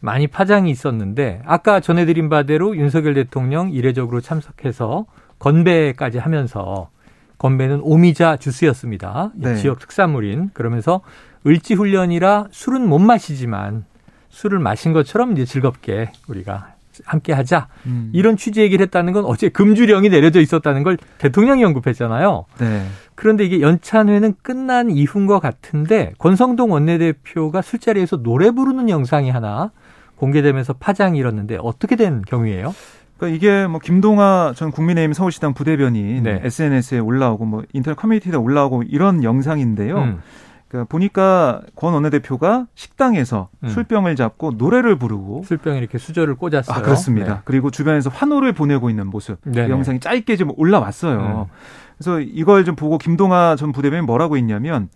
많이 0.00 0.26
파장이 0.26 0.70
있었는데 0.70 1.42
아까 1.44 1.80
전해드린 1.80 2.28
바대로 2.28 2.76
윤석열 2.76 3.14
대통령 3.14 3.70
이례적으로 3.72 4.20
참석해서 4.20 5.06
건배까지 5.38 6.18
하면서 6.18 6.90
건배는 7.38 7.80
오미자 7.82 8.36
주스였습니다. 8.36 9.32
네. 9.34 9.56
지역 9.56 9.78
특산물인 9.78 10.50
그러면서 10.54 11.02
을지 11.46 11.74
훈련이라 11.74 12.48
술은 12.50 12.88
못 12.88 12.98
마시지만 12.98 13.84
술을 14.30 14.58
마신 14.58 14.92
것처럼 14.92 15.32
이제 15.32 15.44
즐겁게 15.44 16.10
우리가 16.28 16.75
함께 17.04 17.32
하자. 17.32 17.68
음. 17.86 18.10
이런 18.12 18.36
취지 18.36 18.60
얘기를 18.60 18.82
했다는 18.84 19.12
건 19.12 19.24
어제 19.24 19.48
금주령이 19.48 20.08
내려져 20.08 20.40
있었다는 20.40 20.82
걸 20.82 20.96
대통령이 21.18 21.64
언급했잖아요. 21.64 22.44
네. 22.58 22.86
그런데 23.14 23.44
이게 23.44 23.60
연찬회는 23.60 24.34
끝난 24.42 24.90
이후인 24.90 25.26
것 25.26 25.40
같은데 25.40 26.12
권성동 26.18 26.72
원내대표가 26.72 27.62
술자리에서 27.62 28.22
노래 28.22 28.50
부르는 28.50 28.88
영상이 28.88 29.30
하나 29.30 29.72
공개되면서 30.16 30.74
파장이 30.74 31.18
일었는데 31.18 31.58
어떻게 31.60 31.96
된 31.96 32.22
경우예요? 32.22 32.74
그러니까 33.16 33.36
이게 33.36 33.66
뭐 33.66 33.80
김동아 33.80 34.52
전 34.54 34.70
국민의힘 34.70 35.12
서울시당 35.14 35.54
부대변인 35.54 36.22
네. 36.22 36.40
SNS에 36.42 36.98
올라오고 36.98 37.44
뭐 37.46 37.62
인터넷 37.72 37.96
커뮤니티에 37.96 38.34
올라오고 38.34 38.82
이런 38.84 39.24
영상인데요. 39.24 39.98
음. 39.98 40.20
그러니까 40.68 40.88
보니까 40.88 41.62
권 41.74 41.94
원내대표가 41.94 42.66
식당에서 42.74 43.48
음. 43.62 43.68
술병을 43.68 44.16
잡고 44.16 44.52
노래를 44.52 44.98
부르고 44.98 45.44
술병에 45.44 45.78
이렇게 45.78 45.98
수저를 45.98 46.34
꽂았어요. 46.34 46.76
아, 46.76 46.82
그렇습니다. 46.82 47.34
네. 47.34 47.40
그리고 47.44 47.70
주변에서 47.70 48.10
환호를 48.10 48.52
보내고 48.52 48.90
있는 48.90 49.06
모습. 49.06 49.40
그 49.42 49.56
영상이 49.56 50.00
짧게 50.00 50.36
좀 50.36 50.50
올라왔어요. 50.56 51.48
음. 51.48 51.54
그래서 51.96 52.20
이걸 52.20 52.64
좀 52.64 52.74
보고 52.74 52.98
김동아 52.98 53.56
전 53.56 53.72
부대변인 53.72 54.06
뭐라고 54.06 54.36
했냐면 54.36 54.88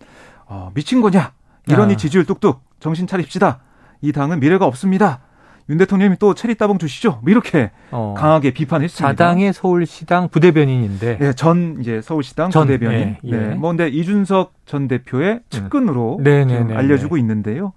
어, 0.45 0.71
미친 0.73 1.01
거냐? 1.01 1.31
이러니 1.67 1.93
아. 1.93 1.97
지지율 1.97 2.25
뚝뚝 2.25 2.61
정신 2.79 3.07
차립시다. 3.07 3.59
이 4.01 4.11
당은 4.11 4.39
미래가 4.39 4.65
없습니다. 4.65 5.21
윤 5.69 5.77
대통령이 5.77 6.15
또 6.19 6.33
체리 6.33 6.55
따봉 6.55 6.77
주시죠. 6.77 7.19
뭐 7.21 7.31
이렇게 7.31 7.71
어. 7.91 8.13
강하게 8.17 8.51
비판했습니다. 8.51 9.07
자당의 9.07 9.53
서울시당 9.53 10.29
부대변인인데. 10.29 11.17
네, 11.17 11.33
전 11.33 11.77
이제 11.79 12.01
서울시당 12.01 12.49
전, 12.49 12.63
부대변인. 12.63 12.99
예, 12.99 13.17
예. 13.23 13.35
네. 13.35 13.55
뭐 13.55 13.69
근데 13.69 13.87
이준석 13.87 14.53
전 14.65 14.87
대표의 14.87 15.33
음. 15.33 15.39
측근으로 15.49 16.19
음. 16.19 16.73
알려주고 16.75 17.17
있는데요. 17.17 17.73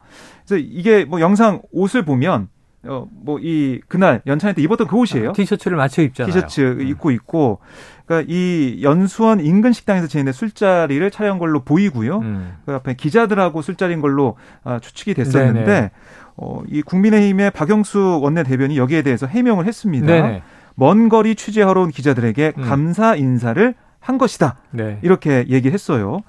그래서 0.46 0.64
이게 0.66 1.04
뭐 1.04 1.20
영상 1.20 1.62
옷을 1.72 2.04
보면 2.04 2.48
어, 2.86 3.06
뭐, 3.10 3.38
이, 3.40 3.80
그날 3.88 4.20
연찬회 4.26 4.52
때 4.52 4.62
입었던 4.62 4.86
그 4.86 4.96
옷이에요. 4.96 5.30
아, 5.30 5.32
티셔츠를 5.32 5.76
맞춰 5.76 6.02
입잖아요. 6.02 6.32
티셔츠 6.32 6.60
음. 6.60 6.86
입고 6.86 7.10
있고, 7.12 7.60
그러니까 8.04 8.30
이 8.30 8.80
연수원 8.82 9.40
인근 9.40 9.72
식당에서 9.72 10.06
지내는 10.06 10.32
술자리를 10.32 11.10
촬영 11.10 11.38
걸로 11.38 11.64
보이고요. 11.64 12.18
음. 12.18 12.52
그 12.66 12.74
앞에 12.74 12.94
기자들하고 12.94 13.62
술자리인 13.62 14.00
걸로 14.00 14.36
아, 14.64 14.80
추측이 14.80 15.14
됐었는데, 15.14 15.64
네네. 15.64 15.90
어, 16.36 16.62
이 16.68 16.82
국민의힘의 16.82 17.50
박영수 17.52 18.20
원내대변이 18.22 18.76
여기에 18.76 19.02
대해서 19.02 19.26
해명을 19.26 19.66
했습니다. 19.66 20.06
네네. 20.06 20.42
먼 20.74 21.08
거리 21.08 21.34
취재하러 21.34 21.82
온 21.82 21.90
기자들에게 21.90 22.54
음. 22.58 22.62
감사 22.64 23.14
인사를 23.14 23.74
한 24.00 24.18
것이다. 24.18 24.56
네. 24.70 24.98
이렇게 25.02 25.44
얘기를 25.48 25.72
했어요. 25.72 26.20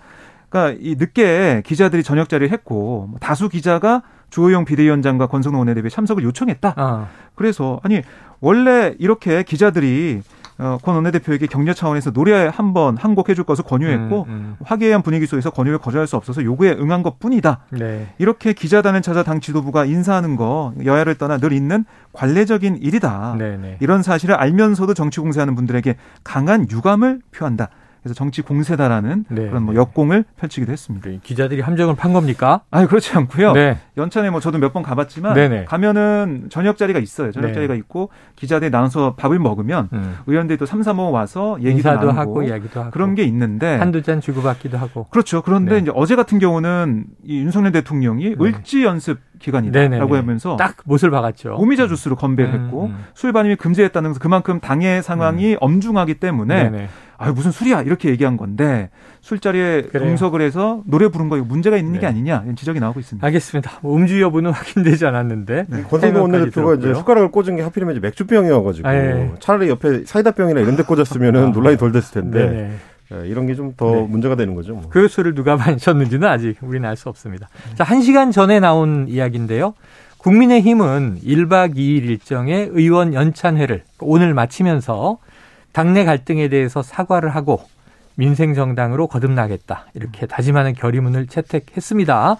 그러니까 0.50 0.80
이 0.82 0.96
늦게 0.98 1.64
기자들이 1.66 2.04
저녁 2.04 2.30
자리를 2.30 2.52
했고 2.52 3.08
뭐 3.10 3.20
다수 3.20 3.50
기자가 3.50 4.04
주호영 4.30 4.66
비대위원장과 4.66 5.28
권성동 5.28 5.60
원내대표 5.60 5.90
참석을 5.90 6.24
요청했다. 6.24 6.74
아. 6.78 7.08
그래서 7.36 7.80
아니 7.84 8.02
원래 8.40 8.94
이렇게 9.00 9.44
기자들이 9.44 10.22
어, 10.58 10.78
권 10.82 10.96
원내대표에게 10.96 11.48
격려 11.48 11.74
차원에서 11.74 12.12
노래 12.12 12.48
한 12.48 12.74
번 12.74 12.98
한 12.98 13.14
곡 13.16 13.30
해줄 13.30 13.44
것을 13.44 13.64
권유했고 13.66 14.26
음, 14.28 14.32
음. 14.32 14.56
화기애애한 14.64 15.02
분위기 15.02 15.26
속에서 15.26 15.50
권유를 15.50 15.80
거절할 15.80 16.08
수 16.08 16.16
없어서 16.16 16.44
요구에 16.44 16.72
응한 16.80 17.04
것 17.04 17.20
뿐이다. 17.20 17.60
네. 17.72 18.08
이렇게 18.18 18.54
기자단을 18.54 19.02
찾아 19.02 19.24
당 19.24 19.40
지도부가 19.42 19.86
인사하는 19.86 20.36
거 20.38 20.74
여야를 20.84 21.16
떠나 21.16 21.38
늘 21.38 21.52
있는 21.52 21.84
관례적인 22.14 22.78
일이다. 22.78 23.36
네, 23.38 23.58
네. 23.58 23.78
이런 23.82 24.02
사실을 24.02 24.36
알면서도 24.36 24.94
정치 24.94 25.20
공세하는 25.20 25.56
분들에게 25.56 25.96
강한 26.24 26.68
유감을 26.72 27.20
표한다. 27.32 27.70
그래서 28.06 28.14
정치 28.14 28.44
공세다라는 28.44 29.26
네. 29.30 29.48
그런 29.50 29.64
뭐 29.64 29.74
역공을 29.74 30.26
펼치기도 30.38 30.72
했습니다. 30.72 31.10
네. 31.10 31.20
기자들이 31.24 31.62
함정을 31.62 31.96
판 31.96 32.14
겁니까? 32.14 32.62
아니 32.70 32.86
그렇지 32.88 33.12
않고요. 33.18 33.54
네. 33.54 33.80
연찬에 33.98 34.30
뭐 34.30 34.40
저도 34.40 34.60
몇 34.60 34.76
번 34.76 34.84
가봤지만 34.84 35.34
네네. 35.36 35.66
가면은 35.66 36.48
저녁 36.50 36.78
자리가 36.78 37.00
있어요. 37.00 37.32
저녁 37.32 37.48
네. 37.48 37.54
자리가 37.54 37.74
있고 37.76 38.10
기자들이 38.36 38.70
나눠서 38.70 39.16
밥을 39.16 39.40
먹으면 39.40 39.88
음. 39.94 40.18
의원들이 40.28 40.58
또 40.58 40.66
삼삼오오 40.66 41.12
와서 41.12 41.58
얘기도 41.62 41.90
나누고 41.90 42.12
하고 42.12 42.44
이야기도 42.44 42.82
하고 42.82 42.92
그런 42.92 43.16
게 43.16 43.24
있는데 43.24 43.78
한두 43.78 44.02
잔 44.04 44.20
주고받기도 44.22 44.78
하고 44.78 45.06
그렇죠. 45.06 45.42
그런데 45.42 45.76
네. 45.76 45.80
이제 45.80 45.92
어제 45.96 46.16
같은 46.18 46.38
경우는 46.40 47.06
이 47.24 47.40
윤석열 47.40 47.72
대통령이 47.72 48.36
네. 48.36 48.36
을지 48.40 48.84
연습 48.84 49.18
기간이다라고 49.46 50.16
하면서 50.16 50.56
딱 50.58 50.78
못을 50.86 51.12
박았죠. 51.12 51.56
오미자 51.58 51.88
주스로 51.88 52.16
건배를 52.16 52.54
음, 52.54 52.66
했고 52.66 52.86
음. 52.86 53.06
술 53.14 53.32
반입이 53.32 53.56
금지했다는 53.58 54.12
것은 54.12 54.20
그만큼 54.20 54.60
당의 54.60 55.04
상황이 55.04 55.54
음. 55.54 55.58
엄중하기 55.62 56.16
때문에 56.16 56.64
네네. 56.70 56.90
아유 57.18 57.34
무슨 57.34 57.52
술이야 57.52 57.84
이렇게 57.84 58.10
얘기한 58.10 58.36
건데 58.36 58.90
술자리에 59.22 59.84
그래요. 59.84 60.08
동석을 60.08 60.42
해서 60.42 60.82
노래 60.86 61.08
부른 61.08 61.30
거 61.30 61.38
문제가 61.38 61.78
있는 61.78 61.94
네. 61.94 62.00
게 62.00 62.08
아니냐 62.08 62.42
이런 62.44 62.56
지적이 62.56 62.80
나오고 62.80 63.00
있습니다. 63.00 63.26
알겠습니다. 63.26 63.72
뭐 63.82 63.96
음주 63.96 64.22
여부는 64.22 64.52
확인되지 64.54 65.06
않았는데 65.06 65.66
네. 65.68 65.84
권성동 65.84 66.24
원내대표가 66.24 66.76
이제 66.76 66.94
숟가락을 66.94 67.32
꽂은 67.32 67.56
게 67.56 67.62
하필이면 67.62 67.96
이제 67.96 68.02
맥주병이어가지고 68.02 68.88
아, 68.88 68.96
예. 68.96 69.32
차라리 69.40 69.70
옆에 69.70 70.04
사이다병이나 70.06 70.60
이런 70.60 70.76
데 70.76 70.84
꽂았으면은 70.84 71.48
아. 71.48 71.50
논란이 71.50 71.78
덜 71.78 71.92
됐을 71.92 72.22
텐데. 72.22 72.50
네네. 72.50 72.72
네, 73.10 73.28
이런 73.28 73.46
게 73.46 73.56
좀더 73.56 73.92
네. 73.92 74.02
문제가 74.02 74.36
되는 74.36 74.56
거죠. 74.56 74.74
뭐. 74.74 74.90
그 74.90 75.08
술을 75.08 75.36
누가 75.36 75.56
마셨는지는 75.58 76.28
아직 76.28 76.58
우리는 76.62 76.88
알 76.88 76.96
수 76.96 77.10
없습니다. 77.10 77.50
자, 77.76 77.84
한 77.84 78.02
시간 78.02 78.32
전에 78.32 78.60
나온 78.60 79.08
이야기인데요. 79.08 79.74
국민의힘은 80.18 81.20
1박 81.24 81.76
2일 81.76 82.06
일정의 82.06 82.70
의원 82.72 83.14
연찬회를 83.14 83.84
오늘 84.00 84.34
마치면서 84.34 85.20
당내 85.72 86.06
갈등에 86.06 86.48
대해서 86.48 86.82
사과를 86.82 87.30
하고 87.36 87.62
민생정당으로 88.16 89.08
거듭나겠다. 89.08 89.88
이렇게 89.94 90.26
다짐하는 90.26 90.74
결의문을 90.74 91.28
채택했습니다. 91.28 92.38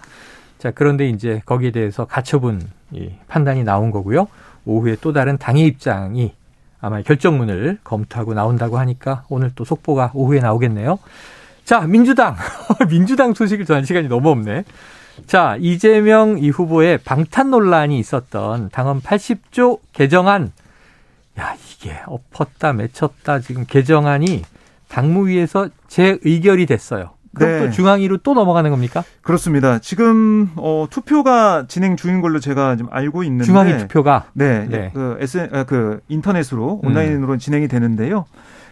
자, 0.58 0.70
그런데 0.74 1.08
이제 1.08 1.42
거기에 1.44 1.70
대해서 1.70 2.06
가처분 2.06 2.62
이 2.92 3.10
판단이 3.28 3.62
나온 3.62 3.90
거고요. 3.90 4.26
오후에 4.64 4.96
또 5.00 5.12
다른 5.12 5.38
당의 5.38 5.66
입장이 5.66 6.32
아마 6.80 7.02
결정문을 7.02 7.78
검토하고 7.84 8.34
나온다고 8.34 8.78
하니까 8.78 9.24
오늘 9.28 9.50
또 9.54 9.64
속보가 9.64 10.12
오후에 10.14 10.40
나오겠네요. 10.40 10.98
자, 11.64 11.80
민주당. 11.80 12.36
민주당 12.88 13.34
소식을 13.34 13.64
전한 13.64 13.84
시간이 13.84 14.08
너무 14.08 14.30
없네. 14.30 14.64
자, 15.26 15.56
이재명 15.58 16.38
이 16.38 16.50
후보의 16.50 16.98
방탄 16.98 17.50
논란이 17.50 17.98
있었던 17.98 18.68
당헌 18.70 19.00
80조 19.00 19.80
개정안. 19.92 20.52
야, 21.38 21.56
이게 21.70 21.98
엎었다 22.06 22.72
맺혔다 22.72 23.40
지금 23.40 23.64
개정안이 23.66 24.42
당무위에서 24.88 25.68
재의결이 25.88 26.66
됐어요. 26.66 27.15
그럼 27.36 27.50
네. 27.50 27.58
또 27.60 27.70
중앙위로 27.70 28.18
또 28.18 28.34
넘어가는 28.34 28.70
겁니까? 28.70 29.04
그렇습니다. 29.22 29.78
지금 29.78 30.50
어, 30.56 30.86
투표가 30.90 31.66
진행 31.68 31.96
중인 31.96 32.22
걸로 32.22 32.40
제가 32.40 32.76
좀 32.76 32.88
알고 32.90 33.22
있는데 33.24 33.44
중앙위 33.44 33.76
투표가 33.76 34.30
네, 34.32 34.66
네. 34.66 34.90
그 34.94 35.18
SN 35.20 35.50
아, 35.52 35.64
그 35.64 36.00
인터넷으로 36.08 36.80
온라인으로 36.82 37.34
음. 37.34 37.38
진행이 37.38 37.68
되는데요. 37.68 38.24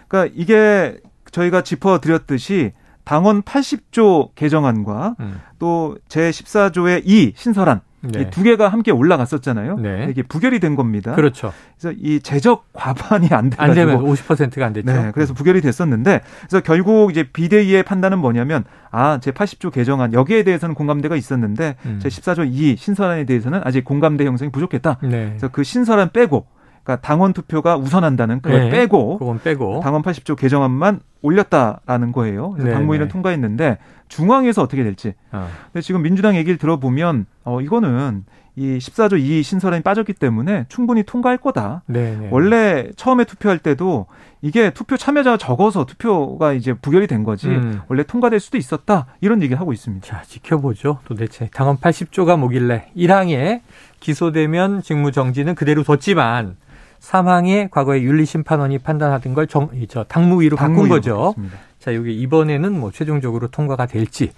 그러니까 0.08 0.34
이게 0.34 0.96
저희가 1.30 1.62
짚어 1.62 2.00
드렸듯이 2.00 2.72
당원 3.04 3.42
80조 3.42 4.30
개정안과 4.34 5.16
음. 5.20 5.40
또 5.58 5.98
제14조의 6.08 7.02
2 7.04 7.34
신설안 7.36 7.82
네. 8.12 8.22
이두 8.22 8.42
개가 8.42 8.68
함께 8.68 8.90
올라갔었잖아요. 8.90 9.76
네. 9.78 10.08
이게 10.10 10.22
부결이 10.22 10.60
된 10.60 10.76
겁니다. 10.76 11.14
그렇죠. 11.14 11.52
그래서 11.78 11.96
이 12.00 12.20
재적 12.20 12.66
과반이 12.72 13.28
안 13.30 13.50
돼가지고 13.50 13.62
안 13.62 13.74
되면 13.74 14.04
50%가 14.04 14.66
안 14.66 14.72
됐죠. 14.72 14.92
네, 14.92 15.10
그래서 15.12 15.34
부결이 15.34 15.60
됐었는데 15.60 16.20
그래서 16.40 16.60
결국 16.60 17.10
이제 17.10 17.24
비대위의 17.24 17.82
판단은 17.82 18.18
뭐냐면 18.18 18.64
아, 18.90 19.18
제 19.20 19.30
80조 19.30 19.72
개정안 19.72 20.12
여기에 20.12 20.44
대해서는 20.44 20.74
공감대가 20.74 21.16
있었는데 21.16 21.76
음. 21.86 21.98
제 22.00 22.08
14조 22.08 22.48
2 22.50 22.76
신설안에 22.76 23.24
대해서는 23.24 23.60
아직 23.64 23.84
공감대 23.84 24.24
형성이 24.24 24.50
부족했다. 24.50 24.98
네. 25.02 25.26
그래서 25.28 25.48
그 25.48 25.64
신설안 25.64 26.10
빼고 26.12 26.46
그러니까 26.84 26.96
당원 27.00 27.32
투표가 27.32 27.76
우선한다는 27.76 28.40
그걸 28.40 28.64
네. 28.64 28.70
빼고 28.70 29.18
그건 29.18 29.40
빼고 29.42 29.80
당원 29.80 30.02
80조 30.02 30.36
개정안만 30.36 31.00
올렸다라는 31.22 32.12
거예요. 32.12 32.50
그래서 32.50 32.68
네, 32.68 32.74
당무위는 32.74 33.06
네. 33.08 33.12
통과했는데 33.12 33.78
중앙에서 34.08 34.62
어떻게 34.62 34.84
될지. 34.84 35.14
어. 35.32 35.48
근데 35.72 35.80
지금 35.80 36.02
민주당 36.02 36.36
얘기를 36.36 36.58
들어보면 36.58 37.24
어 37.44 37.60
이거는 37.62 38.24
이 38.56 38.78
14조 38.78 39.18
2 39.18 39.42
신설안이 39.42 39.82
빠졌기 39.82 40.12
때문에 40.12 40.66
충분히 40.68 41.02
통과할 41.02 41.38
거다. 41.38 41.82
네네. 41.86 42.16
네. 42.16 42.28
원래 42.30 42.90
처음에 42.96 43.24
투표할 43.24 43.58
때도 43.58 44.06
이게 44.42 44.70
투표 44.70 44.98
참여자가 44.98 45.38
적어서 45.38 45.86
투표가 45.86 46.52
이제 46.52 46.74
부결이 46.74 47.06
된 47.06 47.24
거지 47.24 47.48
음. 47.48 47.80
원래 47.88 48.02
통과될 48.04 48.38
수도 48.38 48.58
있었다 48.58 49.06
이런 49.22 49.42
얘기를 49.42 49.58
하고 49.58 49.72
있습니다. 49.72 50.06
자 50.06 50.22
지켜보죠. 50.22 50.98
도대체 51.06 51.48
당헌 51.52 51.78
80조가 51.78 52.38
뭐길래 52.38 52.90
1항에 52.94 53.62
기소되면 54.00 54.82
직무 54.82 55.12
정지는 55.12 55.54
그대로 55.54 55.82
뒀지만 55.82 56.56
사망에 57.04 57.68
과거에 57.70 58.00
윤리심판원이 58.00 58.78
판단하던 58.78 59.34
걸 59.34 59.46
정, 59.46 59.68
저 59.88 60.04
당무위로 60.04 60.56
바꾼 60.56 60.88
거죠. 60.88 61.34
그렇습니다. 61.34 61.58
자, 61.78 61.94
여기 61.94 62.18
이번에는 62.18 62.80
뭐 62.80 62.90
최종적으로 62.90 63.48
통과가 63.48 63.84
될지. 63.84 64.32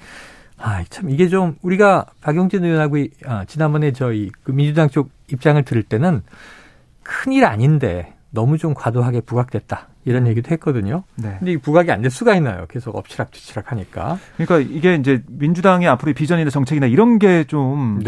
아, 0.58 0.82
참 0.90 1.08
이게 1.08 1.28
좀 1.28 1.54
우리가 1.62 2.06
박용진 2.20 2.64
의원하고 2.64 2.96
아, 3.24 3.44
지난번에 3.44 3.92
저희 3.92 4.32
그 4.42 4.50
민주당 4.50 4.88
쪽 4.88 5.10
입장을 5.30 5.62
들을 5.62 5.84
때는 5.84 6.22
큰일 7.04 7.44
아닌데 7.44 8.14
너무 8.30 8.58
좀 8.58 8.74
과도하게 8.74 9.20
부각됐다. 9.20 9.86
이런 10.06 10.22
음. 10.22 10.28
얘기도 10.28 10.50
했거든요. 10.52 11.02
네. 11.16 11.36
근데 11.38 11.52
이 11.52 11.56
부각이 11.58 11.90
안 11.92 12.00
될 12.00 12.10
수가 12.10 12.34
있나요? 12.36 12.64
계속 12.68 12.96
엎치락뒤치락 12.96 13.72
하니까. 13.72 14.18
그러니까 14.38 14.70
이게 14.74 14.94
이제 14.94 15.22
민주당의 15.28 15.88
앞으로의 15.88 16.14
비전이나 16.14 16.48
정책이나 16.50 16.86
이런 16.86 17.18
게좀 17.18 18.00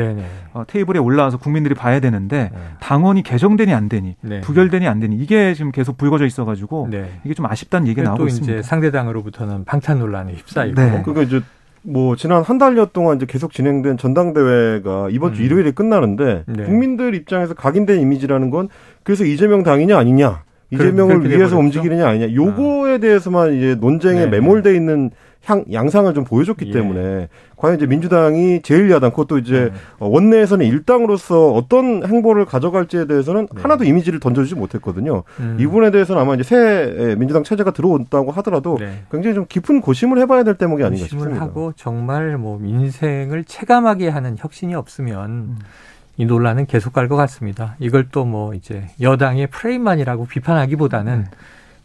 어, 0.52 0.62
테이블에 0.66 0.98
올라와서 1.00 1.36
국민들이 1.38 1.74
봐야 1.74 1.98
되는데 2.00 2.50
네. 2.52 2.58
당원이 2.80 3.22
개정되니 3.24 3.74
안 3.74 3.88
되니 3.88 4.16
네. 4.20 4.40
부결되니 4.40 4.86
안 4.86 5.00
되니 5.00 5.16
이게 5.16 5.54
지금 5.54 5.72
계속 5.72 5.98
불거져 5.98 6.24
있어가지고 6.26 6.88
네. 6.90 7.10
이게 7.24 7.34
좀 7.34 7.46
아쉽다는 7.46 7.88
얘기가 7.88 8.08
나오고 8.08 8.26
있습니다. 8.28 8.52
또 8.52 8.58
이제 8.60 8.62
상대당으로부터는 8.68 9.64
방탄 9.64 9.98
논란에 9.98 10.32
휩싸이고. 10.34 10.80
네. 10.80 11.02
그러니까 11.04 11.22
이제 11.22 11.40
뭐 11.82 12.14
지난 12.16 12.42
한 12.42 12.58
달여 12.58 12.86
동안 12.92 13.16
이제 13.16 13.26
계속 13.26 13.52
진행된 13.52 13.98
전당대회가 13.98 15.08
이번 15.10 15.34
주 15.34 15.42
음. 15.42 15.46
일요일에 15.46 15.70
끝나는데 15.72 16.44
네. 16.46 16.64
국민들 16.64 17.14
입장에서 17.14 17.54
각인된 17.54 18.00
이미지라는 18.00 18.50
건 18.50 18.68
그래서 19.02 19.24
이재명 19.24 19.62
당이냐 19.62 19.98
아니냐 19.98 20.42
이재명을 20.70 21.28
위해서 21.28 21.58
움직이느냐 21.58 22.06
아니냐 22.06 22.34
요거에 22.34 22.94
아. 22.94 22.98
대해서만 22.98 23.54
이제 23.54 23.74
논쟁에 23.74 24.20
네. 24.20 24.26
매몰돼 24.26 24.74
있는 24.74 25.10
향, 25.44 25.64
양상을 25.72 26.12
좀 26.14 26.24
보여줬기 26.24 26.68
예. 26.68 26.72
때문에 26.72 27.28
과연 27.56 27.76
이제 27.76 27.86
민주당이 27.86 28.60
제1야당 28.60 29.10
그것도 29.10 29.38
이제 29.38 29.70
네. 29.72 29.78
원내에서는 29.98 30.66
일당으로서 30.66 31.52
어떤 31.52 32.04
행보를 32.06 32.44
가져갈지에 32.44 33.06
대해서는 33.06 33.48
네. 33.54 33.62
하나도 33.62 33.84
이미지를 33.84 34.20
던져주지 34.20 34.56
못했거든요. 34.56 35.22
음. 35.40 35.56
이 35.58 35.64
부분에 35.64 35.90
대해서는 35.90 36.20
아마 36.20 36.34
이제 36.34 36.42
새 36.42 37.14
민주당 37.16 37.44
체제가 37.44 37.70
들어온다고 37.70 38.30
하더라도 38.32 38.76
네. 38.78 39.04
굉장히 39.10 39.34
좀 39.34 39.46
깊은 39.48 39.80
고심을 39.80 40.18
해봐야 40.18 40.42
될 40.42 40.54
대목이 40.56 40.82
아닌가 40.82 41.04
싶습니다. 41.04 41.30
고심을 41.30 41.40
하고 41.40 41.72
정말 41.76 42.36
뭐 42.36 42.58
민생을 42.58 43.44
체감하게 43.44 44.08
하는 44.08 44.36
혁신이 44.38 44.74
없으면 44.74 45.30
음. 45.30 45.58
이 46.18 46.26
논란은 46.26 46.66
계속 46.66 46.92
갈 46.92 47.08
것 47.08 47.16
같습니다. 47.16 47.76
이걸 47.78 48.08
또 48.10 48.24
뭐 48.24 48.52
이제 48.54 48.88
여당의 49.00 49.46
프레임만이라고 49.46 50.26
비판하기보다는 50.26 51.22
네. 51.22 51.30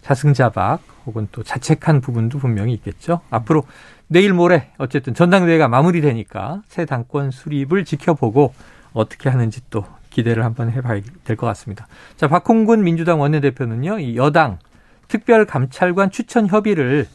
자승자박 0.02 0.82
혹은 1.06 1.28
또 1.32 1.44
자책한 1.44 2.02
부분도 2.02 2.40
분명히 2.40 2.74
있겠죠. 2.74 3.22
앞으로 3.30 3.64
내일 4.08 4.34
모레 4.34 4.72
어쨌든 4.78 5.14
전당대회가 5.14 5.68
마무리되니까 5.70 6.64
새 6.68 6.86
당권 6.86 7.32
수립을 7.32 7.86
지켜보고 7.86 8.54
어떻게 8.94 9.30
하는지 9.30 9.62
또 9.70 9.86
기대를 10.10 10.44
한번 10.44 10.70
해봐야 10.72 11.02
될 11.24 11.38
것 11.38 11.48
같습니다. 11.48 11.88
자, 12.18 12.28
박홍근 12.28 12.84
민주당 12.84 13.22
원내대표는요, 13.22 14.00
이 14.00 14.18
여당 14.18 14.60
특별감찰관 15.08 16.12
추천 16.12 16.48
협의를 16.48 17.08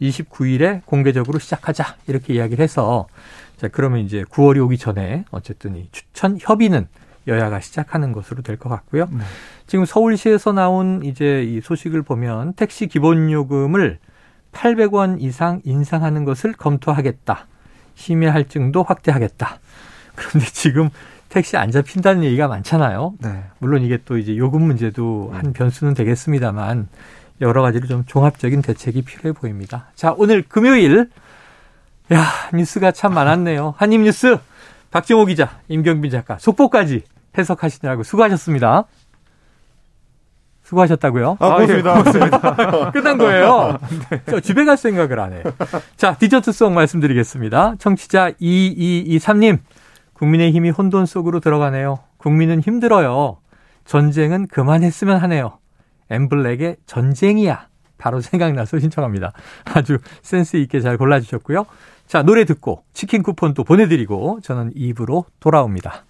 29일에 0.00 0.84
공개적으로 0.86 1.38
시작하자 1.38 1.96
이렇게 2.06 2.34
이야기를 2.34 2.62
해서 2.62 3.06
자, 3.60 3.68
그러면 3.68 4.00
이제 4.00 4.24
9월이 4.24 4.64
오기 4.64 4.78
전에 4.78 5.26
어쨌든 5.30 5.76
이 5.76 5.86
추천 5.92 6.38
협의는 6.40 6.88
여야가 7.28 7.60
시작하는 7.60 8.12
것으로 8.12 8.40
될 8.40 8.56
것 8.56 8.70
같고요. 8.70 9.06
네. 9.10 9.18
지금 9.66 9.84
서울시에서 9.84 10.52
나온 10.52 11.02
이제 11.04 11.44
이 11.44 11.60
소식을 11.60 12.00
보면 12.00 12.54
택시 12.54 12.86
기본 12.86 13.30
요금을 13.30 13.98
800원 14.52 15.20
이상 15.20 15.60
인상하는 15.64 16.24
것을 16.24 16.54
검토하겠다. 16.54 17.46
심야 17.96 18.32
할증도 18.32 18.82
확대하겠다. 18.82 19.58
그런데 20.14 20.46
지금 20.52 20.88
택시 21.28 21.58
안 21.58 21.70
잡힌다는 21.70 22.24
얘기가 22.24 22.48
많잖아요. 22.48 23.12
네. 23.18 23.44
물론 23.58 23.82
이게 23.82 23.98
또 24.06 24.16
이제 24.16 24.38
요금 24.38 24.62
문제도 24.62 25.30
한 25.34 25.52
변수는 25.52 25.92
되겠습니다만 25.92 26.88
여러 27.42 27.60
가지로 27.60 27.86
좀 27.86 28.04
종합적인 28.06 28.62
대책이 28.62 29.02
필요해 29.02 29.34
보입니다. 29.34 29.90
자, 29.94 30.14
오늘 30.16 30.40
금요일 30.48 31.10
야, 32.12 32.24
뉴스가 32.52 32.92
참 32.92 33.14
많았네요. 33.14 33.74
한입 33.76 34.00
뉴스 34.00 34.38
박정호 34.90 35.26
기자, 35.26 35.60
임경빈 35.68 36.10
작가, 36.10 36.38
속보까지 36.38 37.04
해석하시느라고 37.38 38.02
수고하셨습니다. 38.02 38.84
수고하셨다고요? 40.62 41.36
아, 41.40 41.56
고맙습니다. 41.56 41.94
아, 41.94 42.86
예. 42.86 42.90
끝난 42.92 43.18
거예요. 43.18 43.78
네. 44.10 44.22
저 44.26 44.40
집에 44.40 44.64
갈 44.64 44.76
생각을 44.76 45.18
안 45.18 45.32
해. 45.32 45.42
자, 45.96 46.16
디저트 46.16 46.52
송 46.52 46.74
말씀드리겠습니다. 46.74 47.76
청취자 47.78 48.32
2223님, 48.32 49.58
국민의힘이 50.14 50.70
혼돈 50.70 51.06
속으로 51.06 51.40
들어가네요. 51.40 52.00
국민은 52.18 52.60
힘들어요. 52.60 53.38
전쟁은 53.84 54.48
그만했으면 54.48 55.16
하네요. 55.18 55.58
엠블랙의 56.10 56.76
전쟁이야. 56.86 57.68
바로 57.98 58.20
생각나서 58.20 58.78
신청합니다. 58.78 59.32
아주 59.64 59.98
센스 60.22 60.56
있게 60.56 60.80
잘 60.80 60.96
골라주셨고요. 60.96 61.66
자, 62.10 62.24
노래 62.24 62.44
듣고 62.44 62.82
치킨 62.92 63.22
쿠폰 63.22 63.54
또 63.54 63.62
보내드리고 63.62 64.40
저는 64.42 64.72
입으로 64.74 65.26
돌아옵니다. 65.38 66.06